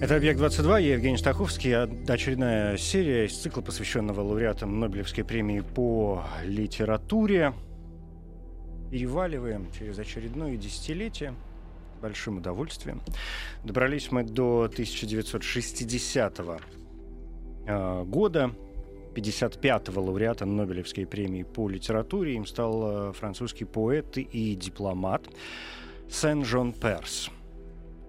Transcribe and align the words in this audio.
Это 0.00 0.16
«Объект-22», 0.16 0.82
я 0.82 0.94
Евгений 0.94 1.16
Стаховский. 1.16 1.72
Очередная 2.12 2.76
серия 2.76 3.26
из 3.26 3.38
цикла, 3.38 3.62
посвященного 3.62 4.20
лауреатам 4.20 4.80
Нобелевской 4.80 5.24
премии 5.24 5.60
по 5.60 6.24
литературе. 6.44 7.54
Переваливаем 8.90 9.70
через 9.72 9.98
очередное 9.98 10.56
десятилетие 10.56 11.34
с 11.96 12.02
большим 12.02 12.38
удовольствием. 12.38 13.00
Добрались 13.62 14.10
мы 14.10 14.24
до 14.24 14.64
1960 14.64 16.40
э, 17.66 18.04
года. 18.04 18.50
55-го 19.14 20.02
лауреата 20.02 20.44
Нобелевской 20.44 21.06
премии 21.06 21.44
по 21.44 21.68
литературе. 21.68 22.34
Им 22.34 22.46
стал 22.46 23.10
э, 23.10 23.12
французский 23.12 23.64
поэт 23.64 24.18
и 24.18 24.56
дипломат 24.56 25.22
Сен-Жон 26.10 26.72
Перс. 26.72 27.30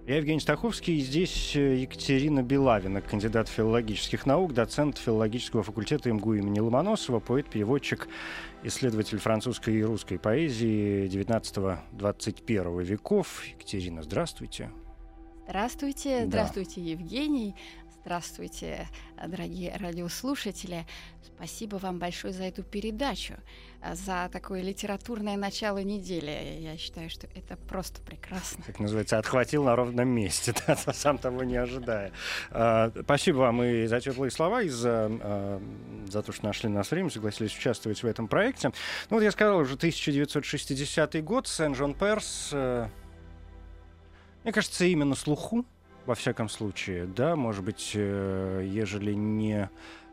Я 0.06 0.18
Евгений 0.18 0.38
Стаховский, 0.38 0.98
и 0.98 1.00
здесь 1.00 1.56
э, 1.56 1.78
Екатерина 1.78 2.40
Белавина, 2.40 3.00
кандидат 3.00 3.48
филологических 3.48 4.24
наук, 4.24 4.54
доцент 4.54 4.98
филологического 4.98 5.64
факультета 5.64 6.12
МГУ 6.12 6.34
имени 6.34 6.60
Ломоносова, 6.60 7.18
поэт-переводчик, 7.18 8.06
исследователь 8.62 9.18
французской 9.18 9.74
и 9.74 9.82
русской 9.82 10.20
поэзии 10.20 11.08
19-21 11.08 12.84
веков. 12.84 13.42
Екатерина, 13.46 14.04
здравствуйте. 14.04 14.70
Здравствуйте, 15.48 16.20
Да. 16.20 16.26
здравствуйте, 16.26 16.82
Евгений. 16.82 17.56
Здравствуйте, 18.06 18.86
дорогие 19.26 19.76
радиослушатели. 19.76 20.86
Спасибо 21.24 21.74
вам 21.74 21.98
большое 21.98 22.32
за 22.32 22.44
эту 22.44 22.62
передачу, 22.62 23.34
за 23.94 24.30
такое 24.32 24.62
литературное 24.62 25.36
начало 25.36 25.78
недели. 25.78 26.60
Я 26.60 26.76
считаю, 26.76 27.10
что 27.10 27.26
это 27.34 27.56
просто 27.56 28.00
прекрасно. 28.02 28.62
как 28.64 28.78
называется, 28.78 29.18
отхватил 29.18 29.64
на 29.64 29.74
ровном 29.74 30.08
месте, 30.08 30.54
да, 30.68 30.76
сам 30.76 31.18
того 31.18 31.42
не 31.42 31.56
ожидая. 31.56 32.12
А, 32.52 32.92
Спасибо 33.02 33.38
вам 33.38 33.64
и 33.64 33.86
за 33.86 34.00
теплые 34.00 34.30
слова, 34.30 34.62
и 34.62 34.68
за, 34.68 35.08
а, 35.10 35.60
за 36.08 36.22
то, 36.22 36.30
что 36.30 36.44
нашли 36.44 36.68
нас 36.68 36.92
время, 36.92 37.10
согласились 37.10 37.56
участвовать 37.58 38.00
в 38.04 38.06
этом 38.06 38.28
проекте. 38.28 38.68
Ну 39.10 39.16
вот 39.16 39.22
я 39.24 39.32
сказал, 39.32 39.58
уже 39.58 39.74
1960 39.74 41.24
год, 41.24 41.48
Сен-Жон 41.48 41.94
Перс, 41.94 42.50
э, 42.52 42.88
мне 44.44 44.52
кажется, 44.52 44.84
имя 44.84 45.04
на 45.04 45.16
слуху, 45.16 45.66
во 46.06 46.14
всяком 46.14 46.48
случае, 46.48 47.06
да, 47.06 47.36
может 47.36 47.64
быть, 47.64 47.92
э, 47.94 48.64
ежели 48.66 49.12
не 49.14 49.68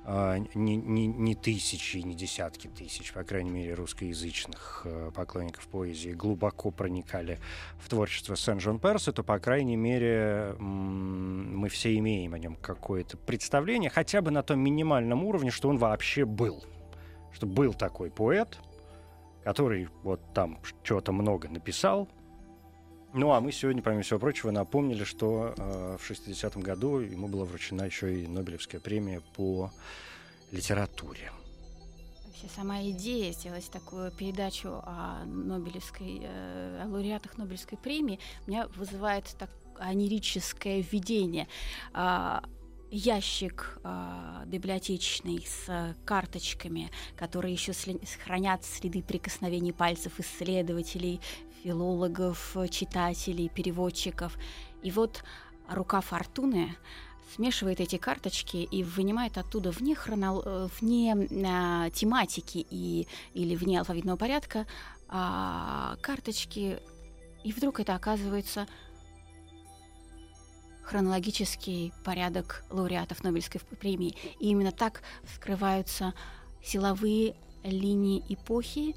а, 0.06 0.38
не, 0.54 0.76
не, 0.76 1.08
не 1.08 1.34
тысячи, 1.34 1.98
не 1.98 2.14
десятки 2.14 2.68
тысяч, 2.68 3.14
по 3.14 3.24
крайней 3.24 3.52
мере, 3.52 3.74
русскоязычных 3.74 4.82
э, 4.84 5.12
поклонников 5.16 5.66
поэзии 5.68 6.10
глубоко 6.10 6.72
проникали 6.72 7.40
в 7.80 7.88
творчество 7.88 8.36
Сен-Жон 8.36 8.80
Перса, 8.80 9.14
то, 9.14 9.24
по 9.24 9.40
крайней 9.40 9.78
мере, 9.78 10.56
мы 10.60 11.70
все 11.70 11.96
имеем 11.98 12.34
о 12.34 12.40
нем 12.40 12.58
какое-то 12.58 13.16
представление, 13.16 13.90
хотя 13.90 14.22
бы 14.22 14.30
на 14.30 14.44
том 14.44 14.60
минимальном 14.60 15.24
уровне, 15.24 15.52
что 15.52 15.70
он 15.70 15.78
вообще 15.78 16.26
был. 16.26 16.62
Что 17.32 17.48
был 17.48 17.74
такой 17.74 18.12
поэт, 18.12 18.60
который 19.46 19.88
вот 20.04 20.20
там 20.34 20.60
что-то 20.64 21.14
много 21.14 21.48
написал. 21.48 22.10
Ну, 23.14 23.32
а 23.32 23.40
мы 23.42 23.52
сегодня, 23.52 23.84
помимо 23.84 24.02
всего 24.02 24.18
прочего, 24.18 24.50
напомнили, 24.50 25.04
что 25.04 25.54
э, 25.56 25.98
в 26.00 26.12
60-м 26.12 26.64
году 26.64 26.98
ему 26.98 27.28
была 27.28 27.46
вручена 27.46 27.84
еще 27.84 28.24
и 28.24 28.28
Нобелевская 28.28 28.82
премия 28.82 29.22
по 29.36 29.72
литературе. 30.52 31.32
Вообще 32.26 32.48
сама 32.56 32.82
идея 32.82 33.32
сделать 33.32 33.70
такую 33.70 34.12
передачу 34.12 34.82
о 34.84 35.26
Нобелевской, 35.26 36.22
э, 36.24 36.82
о 36.84 36.88
лауреатах 36.88 37.38
Нобелевской 37.38 37.78
премии 37.78 38.20
меня 38.48 38.68
вызывает 38.76 39.26
так 39.38 39.52
анерическое 39.78 40.82
видение. 40.82 41.48
А, 41.94 42.44
ящик 42.90 43.80
а, 43.84 44.44
библиотечный 44.46 45.46
с 45.48 45.66
а, 45.68 45.96
карточками, 46.06 46.92
которые 47.16 47.54
еще 47.54 47.74
хранят 48.24 48.64
следы 48.64 49.02
прикосновений 49.02 49.74
пальцев 49.74 50.20
исследователей, 50.20 51.20
филологов, 51.64 52.56
читателей, 52.70 53.50
переводчиков. 53.50 54.38
И 54.82 54.92
вот 54.92 55.24
рука 55.70 56.02
фортуны 56.02 56.76
смешивает 57.36 57.80
эти 57.80 57.98
карточки 57.98 58.58
и 58.58 58.84
вынимает 58.84 59.38
оттуда 59.38 59.72
вне, 59.72 59.94
хронол- 59.94 60.70
вне 60.80 61.16
а, 61.48 61.90
тематики 61.90 62.66
и, 62.70 63.08
или 63.34 63.56
вне 63.56 63.80
алфавитного 63.80 64.18
порядка 64.18 64.68
а, 65.08 65.96
карточки, 66.02 66.80
и 67.44 67.52
вдруг 67.52 67.80
это 67.80 67.96
оказывается 67.96 68.68
хронологический 70.84 71.94
порядок 72.04 72.66
лауреатов 72.70 73.24
Нобелевской 73.24 73.62
премии. 73.62 74.16
И 74.40 74.50
именно 74.50 74.72
так 74.72 75.02
вскрываются 75.24 76.14
силовые 76.64 77.36
линии 77.64 78.24
эпохи, 78.30 78.96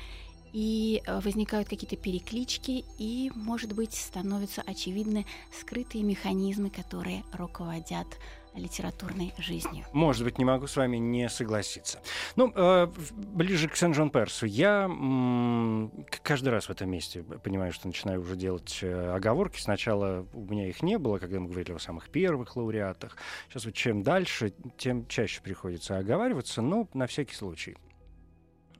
и 0.56 1.02
э, 1.04 1.20
возникают 1.20 1.68
какие-то 1.68 1.96
переклички, 1.96 2.86
и, 2.96 3.30
может 3.34 3.74
быть, 3.74 3.92
становятся 3.92 4.62
очевидны 4.62 5.26
скрытые 5.52 6.02
механизмы, 6.02 6.70
которые 6.70 7.24
руководят 7.34 8.06
литературной 8.54 9.34
жизнью. 9.36 9.84
Может 9.92 10.24
быть, 10.24 10.38
не 10.38 10.46
могу 10.46 10.66
с 10.66 10.76
вами 10.76 10.96
не 10.96 11.28
согласиться. 11.28 12.00
Ну, 12.36 12.50
э, 12.54 12.88
ближе 13.16 13.68
к 13.68 13.76
Сен-Жон 13.76 14.08
Персу. 14.08 14.46
Я 14.46 14.84
м, 14.84 15.92
каждый 16.22 16.48
раз 16.48 16.70
в 16.70 16.70
этом 16.70 16.88
месте 16.88 17.22
понимаю, 17.22 17.74
что 17.74 17.86
начинаю 17.86 18.22
уже 18.22 18.34
делать 18.34 18.78
э, 18.80 19.14
оговорки. 19.14 19.60
Сначала 19.60 20.26
у 20.32 20.40
меня 20.46 20.70
их 20.70 20.82
не 20.82 20.96
было, 20.96 21.18
когда 21.18 21.38
мы 21.38 21.48
говорили 21.48 21.72
о 21.72 21.78
самых 21.78 22.08
первых 22.08 22.56
лауреатах. 22.56 23.18
Сейчас 23.50 23.66
вот 23.66 23.74
чем 23.74 24.02
дальше, 24.02 24.54
тем 24.78 25.06
чаще 25.06 25.42
приходится 25.42 25.98
оговариваться, 25.98 26.62
но 26.62 26.88
на 26.94 27.06
всякий 27.06 27.34
случай. 27.34 27.76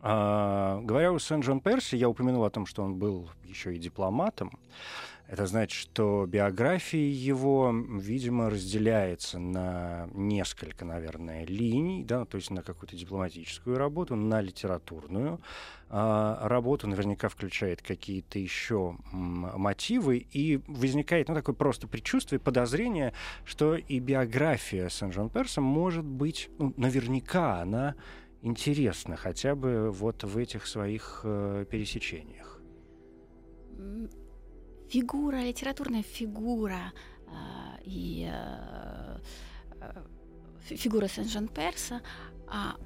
А, 0.09 0.81
говоря 0.83 1.11
о 1.11 1.19
Сен-Джон 1.19 1.59
Перси, 1.59 1.97
я 1.97 2.09
упомянул 2.09 2.44
о 2.44 2.50
том, 2.50 2.65
что 2.65 2.84
он 2.84 2.94
был 2.94 3.28
еще 3.43 3.75
и 3.75 3.78
дипломатом. 3.78 4.56
Это 5.27 5.47
значит, 5.47 5.77
что 5.77 6.27
биография 6.28 7.11
его, 7.11 7.75
видимо, 7.75 8.49
разделяется 8.49 9.41
на 9.41 10.09
несколько, 10.15 10.84
наверное, 10.84 11.45
линий, 11.45 12.05
да, 12.05 12.25
то 12.25 12.37
есть 12.37 12.53
на 12.53 12.62
какую-то 12.62 12.95
дипломатическую 12.95 13.77
работу, 13.78 14.15
на 14.15 14.41
литературную 14.41 15.41
а, 15.89 16.47
работу, 16.49 16.87
наверняка 16.87 17.28
включает 17.28 17.83
какие-то 17.83 18.39
еще 18.39 18.97
мотивы, 19.11 20.19
и 20.19 20.61
возникает, 20.69 21.27
ну, 21.28 21.34
такое 21.34 21.56
просто 21.56 21.89
предчувствие, 21.89 22.39
подозрение, 22.39 23.12
что 23.45 23.75
и 23.75 23.99
биография 23.99 24.89
Сен-Жон 24.89 25.31
Перса 25.31 25.61
может 25.61 26.05
быть, 26.05 26.49
ну, 26.59 26.72
наверняка 26.77 27.61
она 27.62 27.97
интересна, 28.43 29.17
хотя 29.17 29.55
бы 29.55 29.91
вот 29.91 30.25
в 30.25 30.37
этих 30.37 30.67
своих 30.67 31.21
э, 31.25 31.65
пересечениях. 31.71 32.61
Фигура, 34.89 35.37
литературная 35.37 36.03
фигура 36.03 36.93
а, 37.27 37.78
и 37.83 38.28
а, 38.31 39.21
фи- 40.60 40.77
фигура 40.77 41.09
Сен-Жан 41.09 41.49
Перса 41.49 42.03
а, 42.47 42.77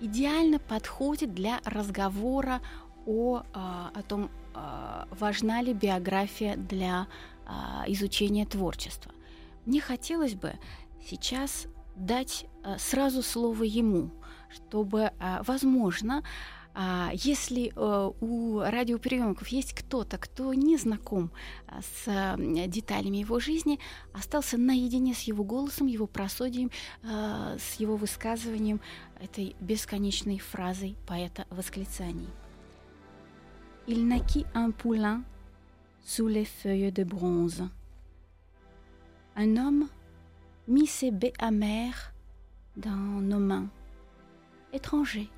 идеально 0.00 0.58
подходит 0.58 1.34
для 1.34 1.60
разговора 1.64 2.62
о, 3.06 3.42
а, 3.52 3.90
о 3.94 4.02
том, 4.02 4.30
а, 4.54 5.06
важна 5.10 5.60
ли 5.60 5.74
биография 5.74 6.56
для 6.56 7.06
а, 7.46 7.84
изучения 7.86 8.46
творчества. 8.46 9.12
Мне 9.66 9.80
хотелось 9.80 10.34
бы 10.34 10.54
сейчас 11.06 11.66
дать 11.96 12.46
а, 12.64 12.78
сразу 12.78 13.22
слово 13.22 13.64
ему, 13.64 14.10
чтобы, 14.52 15.12
а, 15.18 15.42
возможно, 15.44 16.22
а, 16.74 17.10
если 17.12 17.70
э, 17.74 18.10
у 18.20 18.60
радиоприемников 18.60 19.48
есть 19.48 19.74
кто-то, 19.74 20.16
кто 20.16 20.54
не 20.54 20.78
знаком 20.78 21.30
а, 21.66 21.82
с 21.82 22.08
м, 22.08 22.70
деталями 22.70 23.18
его 23.18 23.40
жизни, 23.40 23.78
остался 24.14 24.56
наедине 24.56 25.12
с 25.12 25.20
его 25.22 25.44
голосом, 25.44 25.86
его 25.86 26.06
просодием, 26.06 26.70
а, 27.04 27.58
с 27.58 27.74
его 27.74 27.96
высказыванием 27.96 28.80
этой 29.20 29.54
бесконечной 29.60 30.38
фразой 30.38 30.96
поэта 31.06 31.46
восклицаний. 31.50 32.28
Il 33.86 34.06
naquit 34.06 34.46
un 34.54 34.70
poulain 34.70 35.24
sous 36.04 36.28
les 36.28 36.44
feuilles 36.46 36.92
de 36.92 37.04
bronze. 37.04 37.68
Un 39.34 39.56
homme 39.56 39.88
mis 40.68 40.86
ses 40.86 41.10
baies 41.10 41.32
amères 41.38 42.14
dans 42.76 43.20
nos 43.20 43.40
mains, 43.40 43.68
étrangers 44.72 45.30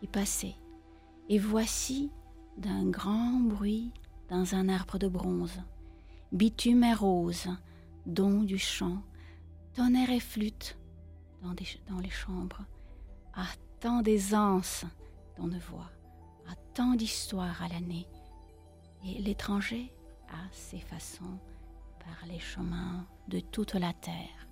qui 0.00 0.06
passaient. 0.06 0.56
Et 1.28 1.38
voici 1.38 2.10
d'un 2.56 2.84
grand 2.88 3.40
bruit 3.40 3.92
dans 4.28 4.54
un 4.54 4.68
arbre 4.68 4.98
de 4.98 5.08
bronze, 5.08 5.60
bitume 6.32 6.84
et 6.84 6.94
rose, 6.94 7.48
don 8.06 8.42
du 8.42 8.58
chant, 8.58 9.02
tonnerre 9.74 10.10
et 10.10 10.20
flûte 10.20 10.76
dans, 11.42 12.00
les 12.00 12.10
chambres, 12.10 12.64
à 13.34 13.46
tant 13.80 14.02
d'aisance 14.02 14.84
dans 15.36 15.46
nos 15.46 15.58
voix, 15.58 15.90
à 16.48 16.54
tant 16.74 16.94
d'histoires 16.94 17.62
à 17.62 17.68
l'année, 17.68 18.06
et 19.04 19.20
l'étranger 19.22 19.92
a 20.28 20.52
ses 20.52 20.78
façons 20.78 21.38
par 22.00 22.28
les 22.28 22.40
chemins 22.40 23.06
de 23.28 23.40
toute 23.40 23.74
la 23.74 23.92
terre. 23.92 24.48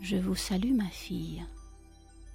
Je 0.00 0.16
vous 0.16 0.34
salue, 0.34 0.74
ma 0.74 0.88
fille, 0.88 1.44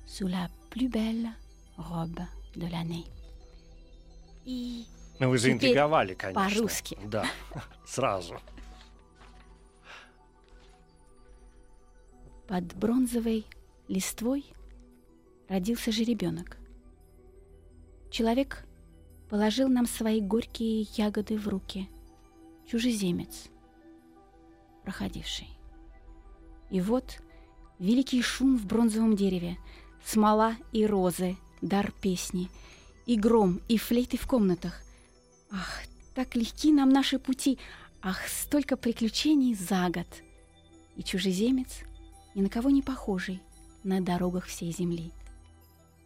sous 0.07 0.27
la 0.27 0.49
plus 0.71 0.87
belle 0.89 1.29
robe 1.77 2.19
de 2.55 2.65
l'année. 2.67 3.05
И 4.45 4.85
Ну, 5.19 5.29
вы 5.29 5.37
заинтриговали, 5.37 6.13
конечно. 6.15 6.41
по-русски. 6.49 6.97
Да, 7.05 7.25
сразу. 7.85 8.39
под 12.47 12.63
бронзовой 12.77 13.45
листвой 13.89 14.45
родился 15.49 15.91
жеребенок. 15.91 16.57
Человек 18.09 18.65
положил 19.29 19.67
нам 19.67 19.85
свои 19.85 20.21
горькие 20.21 20.83
ягоды 20.95 21.37
в 21.37 21.47
руки. 21.49 21.89
Чужеземец, 22.65 23.49
проходивший. 24.83 25.49
И 26.69 26.79
вот 26.79 27.19
великий 27.79 28.21
шум 28.21 28.57
в 28.57 28.65
бронзовом 28.65 29.15
дереве, 29.17 29.57
смола 30.05 30.55
и 30.71 30.85
розы, 30.85 31.37
дар 31.61 31.91
песни, 32.01 32.49
и 33.05 33.15
гром, 33.15 33.61
и 33.67 33.77
флейты 33.77 34.17
в 34.17 34.27
комнатах. 34.27 34.81
Ах, 35.51 35.81
так 36.13 36.35
легки 36.35 36.71
нам 36.71 36.89
наши 36.89 37.19
пути, 37.19 37.57
ах, 38.01 38.27
столько 38.27 38.77
приключений 38.77 39.53
за 39.55 39.89
год. 39.89 40.07
И 40.95 41.03
чужеземец, 41.03 41.79
ни 42.35 42.41
на 42.41 42.49
кого 42.49 42.69
не 42.69 42.81
похожий 42.81 43.41
на 43.83 44.01
дорогах 44.01 44.45
всей 44.45 44.71
земли. 44.71 45.11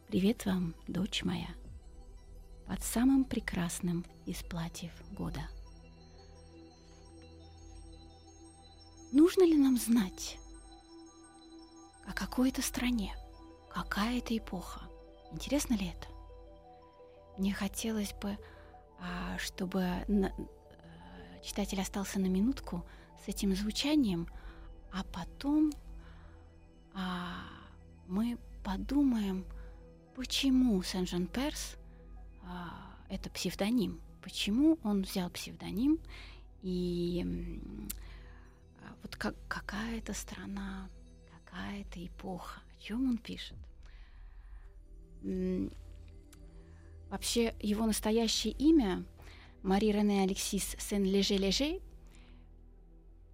Привет 0.08 0.46
вам, 0.46 0.76
дочь 0.88 1.24
моя, 1.24 1.50
под 2.68 2.84
самым 2.84 3.24
прекрасным 3.24 4.06
из 4.26 4.38
платьев 4.44 4.92
года. 5.12 5.50
Нужно 9.12 9.44
ли 9.44 9.58
нам 9.58 9.78
знать, 9.78 10.38
о 12.06 12.14
какой 12.14 12.50
это 12.50 12.62
стране, 12.62 13.16
какая 13.74 14.20
это 14.20 14.38
эпоха? 14.38 14.82
Интересно 15.32 15.76
ли 15.76 15.88
это? 15.88 16.08
Мне 17.38 17.54
хотелось 17.54 18.14
бы, 18.14 18.38
а, 19.00 19.38
чтобы 19.38 19.84
читатель 21.42 21.82
остался 21.82 22.20
на 22.20 22.28
минутку 22.28 22.86
с 23.24 23.28
этим 23.28 23.56
звучанием, 23.56 24.28
а 24.92 25.04
потом 25.04 25.72
а, 26.94 27.44
мы 28.08 28.38
подумаем, 28.64 29.46
почему 30.16 30.82
Сен-Жан-Перс 30.84 31.78
а, 32.44 32.96
это 33.10 33.30
псевдоним, 33.30 34.02
почему 34.22 34.78
он 34.84 35.04
взял 35.04 35.30
псевдоним 35.30 36.00
и 36.62 37.26
вот 39.02 39.16
как, 39.16 39.36
какая 39.48 39.98
это 39.98 40.14
страна, 40.14 40.90
какая 41.32 41.82
это 41.82 42.06
эпоха, 42.06 42.62
чем 42.82 43.10
он 43.10 43.18
пишет. 43.18 43.58
Вообще 47.10 47.54
его 47.60 47.86
настоящее 47.86 48.54
имя 48.54 49.06
Мари 49.64 49.88
Рене 49.92 50.24
Алексис 50.24 50.76
Сен-Леже-Леже 50.80 51.80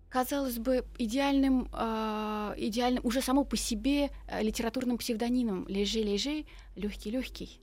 казалось 0.10 0.58
бы, 0.58 0.86
идеальным, 0.98 1.68
а, 1.74 2.54
идеальным 2.58 3.06
уже 3.06 3.22
само 3.22 3.44
по 3.44 3.56
себе 3.56 4.10
а, 4.28 4.42
литературным 4.42 4.98
псевдонимом 4.98 5.68
Леже-Леже, 5.68 6.46
легкий-легкий. 6.76 7.62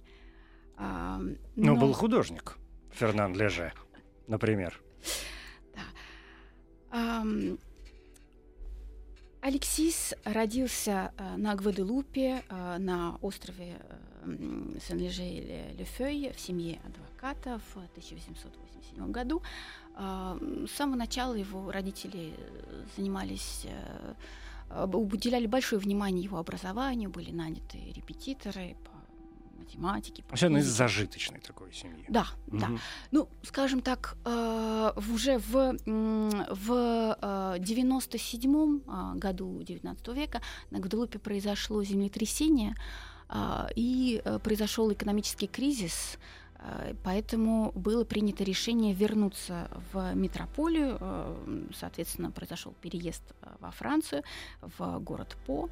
А, 0.77 1.19
Ну, 1.19 1.35
но- 1.57 1.77
был 1.77 1.93
художник 1.93 2.59
Фернан 2.93 3.35
Леже, 3.35 3.73
например. 4.29 4.81
Ам, 6.91 7.59
Алексис 9.44 10.14
родился 10.25 11.12
э, 11.19 11.37
на 11.37 11.55
Гваделупе, 11.55 12.43
э, 12.49 12.79
на 12.79 13.19
острове 13.20 13.76
э, 14.25 14.79
Сен-Леже-Лефей 14.88 16.32
в 16.32 16.41
семье 16.41 16.81
адвоката 16.87 17.61
в 17.75 17.76
1887 17.76 19.11
году. 19.12 19.43
С 19.96 20.70
самого 20.73 20.96
начала 20.96 21.35
его 21.35 21.70
родители 21.70 22.32
занимались, 22.96 23.67
уделяли 24.93 25.46
большое 25.46 25.79
внимание 25.79 26.25
его 26.25 26.38
образованию, 26.38 27.11
были 27.11 27.31
наняты 27.31 27.79
репетиторы 27.94 28.76
по 28.82 28.94
математике, 29.65 30.23
по 30.23 30.31
То 30.31 30.35
есть 30.35 30.45
он 30.45 30.57
из 30.59 30.67
зажиточной 30.67 31.41
такой 31.41 31.73
семьи. 31.73 32.05
Да, 32.09 32.27
да. 32.47 32.67
Мгм. 32.67 32.81
Ну, 33.11 33.29
скажем 33.43 33.81
так, 33.81 34.17
э, 34.25 34.93
уже 34.97 35.39
в, 35.39 35.77
в 35.85 37.19
э, 37.21 37.57
97 37.59 38.81
а, 38.87 39.15
году 39.15 39.63
19 39.63 40.09
века 40.09 40.41
на 40.71 40.79
Гваделупе 40.79 41.19
произошло 41.19 41.83
землетрясение, 41.83 42.75
а, 43.29 43.69
и 43.75 44.21
э, 44.25 44.39
произошел 44.39 44.93
экономический 44.93 45.47
кризис, 45.47 46.19
э, 46.19 46.19
поэтому 47.03 47.73
было 47.75 48.05
принято 48.05 48.45
решение 48.45 48.95
вернуться 48.95 49.69
в 49.93 50.15
метрополию, 50.15 50.97
э, 51.01 51.67
соответственно, 51.75 52.31
произошел 52.31 52.75
переезд 52.81 53.23
э, 53.43 53.47
во 53.61 53.71
Францию, 53.71 54.23
в 54.61 54.99
город 55.01 55.37
По. 55.47 55.69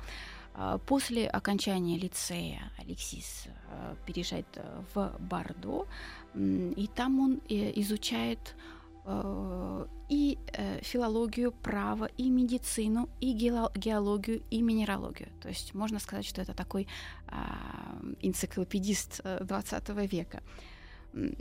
После 0.86 1.26
окончания 1.28 1.96
лицея 1.96 2.70
Алексис 2.76 3.46
э, 3.46 3.94
переезжает 4.06 4.46
э, 4.56 4.82
в 4.94 5.16
Бордо, 5.18 5.86
И 6.34 6.88
там 6.94 7.20
он 7.20 7.40
э, 7.48 7.72
изучает 7.80 8.54
э, 9.06 9.86
и 10.10 10.38
э, 10.52 10.80
филологию, 10.82 11.52
право, 11.52 12.10
и 12.18 12.28
медицину, 12.30 13.08
и 13.20 13.32
геоло- 13.32 13.72
геологию, 13.74 14.42
и 14.50 14.60
минералогию. 14.60 15.28
То 15.40 15.48
есть 15.48 15.74
можно 15.74 15.98
сказать, 15.98 16.26
что 16.26 16.42
это 16.42 16.52
такой 16.52 16.86
а, 17.28 17.98
энциклопедист 18.20 19.20
э, 19.24 19.42
20 19.42 19.88
века. 20.12 20.42
М, 21.14 21.36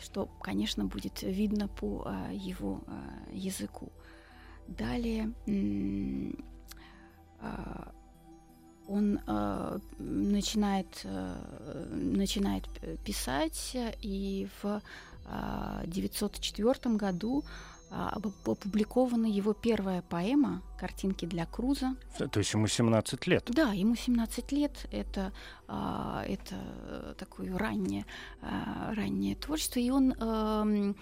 Что, 0.00 0.26
конечно, 0.40 0.84
будет 0.84 1.22
видно 1.22 1.68
по 1.68 2.04
а, 2.06 2.32
его 2.32 2.80
а, 2.86 3.02
языку. 3.32 3.92
Далее 4.68 5.32
он 8.90 9.20
э, 9.24 9.78
начинает, 9.98 11.02
э, 11.04 11.86
начинает 11.92 12.64
писать, 13.04 13.70
э, 13.74 13.92
и 14.02 14.48
в 14.62 14.82
э, 15.26 15.82
904 15.86 16.96
году 16.96 17.44
опубликована 17.90 19.26
его 19.26 19.52
первая 19.52 20.02
поэма 20.02 20.62
«Картинки 20.78 21.24
для 21.24 21.44
Круза». 21.44 21.96
То 22.30 22.38
есть 22.38 22.52
ему 22.54 22.66
17 22.66 23.26
лет. 23.26 23.44
Да, 23.48 23.72
ему 23.72 23.96
17 23.96 24.52
лет, 24.52 24.86
это, 24.92 25.32
а, 25.66 26.24
это 26.26 26.54
э, 26.84 27.14
такое 27.18 27.56
раннее, 27.58 28.06
а, 28.42 28.94
раннее 28.94 29.34
творчество, 29.34 29.80
и 29.80 29.90
он 29.90 30.14
э, 30.18 30.94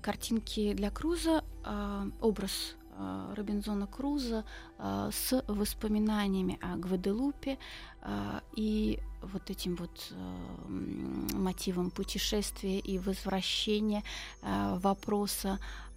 «Картинки 0.00 0.72
для 0.74 0.90
Круза», 0.90 1.44
а, 1.64 2.08
образ 2.20 2.74
а, 2.96 3.34
Робинзона 3.36 3.86
Круза 3.86 4.44
а, 4.78 5.10
с 5.12 5.42
воспоминаниями 5.46 6.58
о 6.60 6.76
Гваделупе 6.76 7.58
а, 8.02 8.42
и 8.54 8.98
вот 9.22 9.50
этим 9.50 9.76
вот 9.76 10.08
э, 10.10 10.68
мотивом 10.68 11.90
путешествия 11.90 12.78
и 12.78 12.98
возвращения 12.98 14.02
а, 14.42 14.78
вопроса 14.78 15.58
а, 15.58 15.91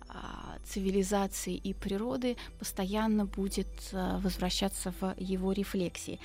цивилизации 0.65 1.55
и 1.55 1.74
природы 1.74 2.38
постоянно 2.60 3.25
будет 3.25 3.69
а, 3.93 4.19
возвращаться 4.19 4.93
в 5.00 5.15
его 5.17 5.51
рефлексии. 5.51 6.19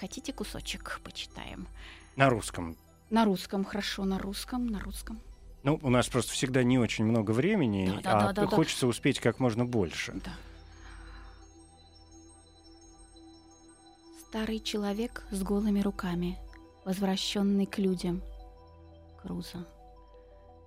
Хотите 0.00 0.32
кусочек 0.32 1.00
почитаем? 1.04 1.68
На 2.16 2.28
русском. 2.28 2.76
На 3.10 3.24
русском, 3.24 3.64
хорошо, 3.64 4.04
на 4.04 4.18
русском, 4.18 4.66
на 4.66 4.80
русском. 4.80 5.20
Ну, 5.62 5.78
у 5.82 5.90
нас 5.90 6.08
просто 6.08 6.32
всегда 6.32 6.62
не 6.62 6.78
очень 6.78 7.04
много 7.04 7.30
времени, 7.30 7.86
Да, 7.86 8.00
да, 8.02 8.18
а 8.18 8.20
да, 8.28 8.32
да, 8.32 8.42
да. 8.46 8.56
хочется 8.56 8.86
успеть 8.86 9.20
как 9.20 9.38
можно 9.38 9.64
больше. 9.64 10.12
Да. 10.24 10.32
Старый 14.28 14.60
человек 14.60 15.24
с 15.30 15.42
голыми 15.42 15.80
руками, 15.80 16.38
возвращенный 16.84 17.66
к 17.66 17.78
людям. 17.78 18.22
Круза. 19.20 19.66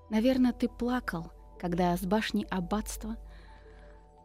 Наверное, 0.10 0.54
ты 0.54 0.70
плакал, 0.70 1.32
когда 1.60 1.96
с 1.96 2.02
башни 2.02 2.46
аббатства 2.50 3.18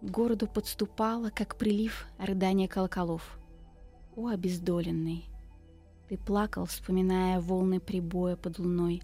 К 0.00 0.10
городу 0.10 0.46
подступало, 0.46 1.30
как 1.30 1.56
прилив, 1.56 2.06
рыдание 2.18 2.68
колоколов. 2.68 3.38
О, 4.16 4.28
обездоленный! 4.28 5.26
Ты 6.08 6.16
плакал, 6.16 6.64
вспоминая 6.66 7.40
волны 7.40 7.78
прибоя 7.80 8.36
под 8.36 8.58
луной, 8.58 9.02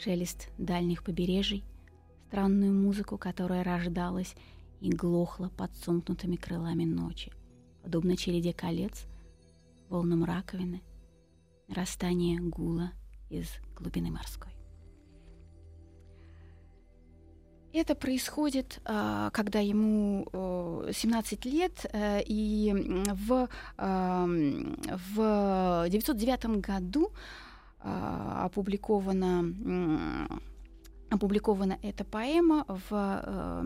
шелест 0.00 0.50
дальних 0.58 1.04
побережий, 1.04 1.64
странную 2.26 2.72
музыку, 2.72 3.18
которая 3.18 3.62
рождалась 3.62 4.34
и 4.80 4.90
глохла 4.90 5.48
под 5.48 5.74
сомкнутыми 5.76 6.36
крылами 6.36 6.84
ночи, 6.84 7.32
подобно 7.82 8.16
череде 8.16 8.52
колец, 8.52 9.06
волнам 9.88 10.24
раковины, 10.24 10.82
растание 11.68 12.40
гула 12.40 12.92
из 13.30 13.48
глубины 13.76 14.10
морской. 14.10 14.57
Это 17.72 17.94
происходит, 17.94 18.80
а, 18.84 19.30
когда 19.30 19.60
ему 19.60 20.26
17 20.90 21.44
лет, 21.44 21.86
э, 21.92 22.22
и 22.26 22.74
в, 23.12 23.48
в 23.76 25.86
909 25.88 26.60
году 26.60 27.12
а, 27.80 28.46
опубликована 28.46 29.44
опубликована 31.10 31.78
эта 31.82 32.04
поэма 32.04 32.64
в 32.68 32.88
э, 32.90 33.62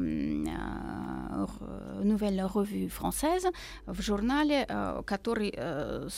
Nouvelle 2.02 2.52
Revue 2.52 2.90
Française, 2.90 3.52
в 3.86 4.00
журнале, 4.00 4.64
э, 4.68 5.02
который 5.04 5.52
э, 5.56 6.08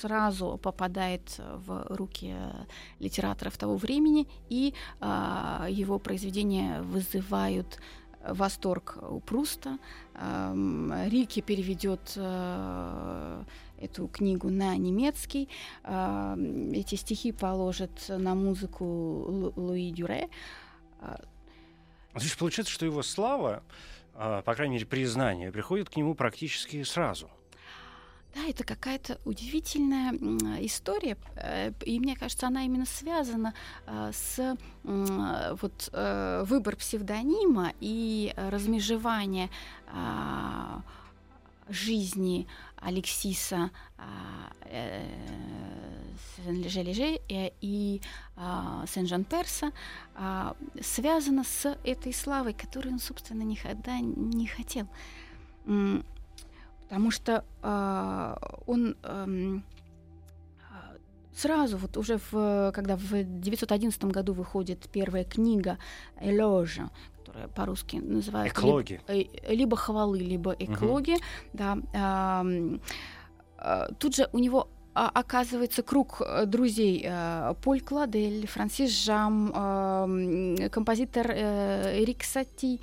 сразу 0.00 0.58
попадает 0.62 1.38
в 1.38 1.86
руки 1.88 2.34
литераторов 2.98 3.56
того 3.56 3.76
времени, 3.76 4.26
и 4.48 4.74
э, 5.00 5.66
его 5.70 5.98
произведения 5.98 6.82
вызывают 6.82 7.78
восторг 8.28 8.98
у 9.08 9.20
Пруста. 9.20 9.78
Рильке 10.14 11.42
переведет 11.42 12.12
э, 12.16 13.44
эту 13.78 14.08
книгу 14.08 14.50
на 14.50 14.76
немецкий. 14.76 15.48
Эти 15.84 16.94
стихи 16.96 17.32
положат 17.32 18.08
на 18.08 18.34
музыку 18.34 18.84
Лу 18.84 19.52
Луи 19.56 19.90
Дюре. 19.90 20.28
Значит, 22.14 22.38
получается, 22.38 22.72
что 22.72 22.86
его 22.86 23.02
слава, 23.02 23.62
по 24.14 24.54
крайней 24.54 24.74
мере, 24.74 24.86
признание, 24.86 25.52
приходит 25.52 25.90
к 25.90 25.96
нему 25.96 26.14
практически 26.14 26.82
сразу. 26.82 27.30
Да, 28.36 28.50
это 28.50 28.64
какая-то 28.64 29.18
удивительная 29.24 30.12
история, 30.60 31.16
э, 31.36 31.72
и 31.86 31.98
мне 31.98 32.14
кажется, 32.16 32.46
она 32.48 32.64
именно 32.66 32.84
связана 32.84 33.54
э, 33.86 34.10
с 34.12 34.58
вот 34.82 35.88
э, 35.90 36.44
выбор 36.46 36.76
псевдонима 36.76 37.72
и 37.80 38.34
размежевание 38.36 39.48
а, 39.88 40.82
жизни 41.68 42.46
Алексиса 42.76 43.70
Сен-Леже-Леже 46.44 47.20
и 47.28 48.00
а, 48.36 48.84
Сен-Жан-Перса 48.86 49.72
связано 50.80 51.42
с 51.42 51.76
этой 51.84 52.12
славой, 52.12 52.52
которую 52.52 52.94
он, 52.94 52.98
собственно, 53.00 53.42
никогда 53.42 53.98
не 53.98 54.46
хотел. 54.46 54.88
Потому 56.88 57.10
что 57.10 57.44
э, 57.62 58.36
он 58.66 58.96
э, 59.02 59.60
сразу, 61.36 61.76
вот 61.76 61.96
уже 61.96 62.18
в, 62.30 62.72
когда 62.74 62.96
в 62.96 63.22
911 63.22 64.04
году 64.04 64.32
выходит 64.32 64.88
первая 64.90 65.24
книга 65.24 65.78
«Эложа», 66.20 66.90
которая 67.18 67.48
по-русски 67.48 67.96
называется... 67.96 68.58
Эклоги. 68.58 69.00
Либо, 69.08 69.30
э, 69.42 69.54
либо 69.54 69.76
«Хвалы», 69.76 70.18
либо 70.18 70.52
«Эклоги», 70.58 71.12
угу. 71.12 71.20
да, 71.52 71.78
э, 71.92 72.78
э, 73.58 73.88
тут 73.98 74.16
же 74.16 74.28
у 74.32 74.38
него 74.38 74.68
оказывается 74.94 75.82
круг 75.82 76.22
друзей 76.46 77.06
Поль 77.62 77.82
Кладель, 77.82 78.46
Франсис 78.46 78.90
Жам, 79.04 79.52
композитор 80.70 81.32
Эрик 81.32 82.24
Сати, 82.24 82.80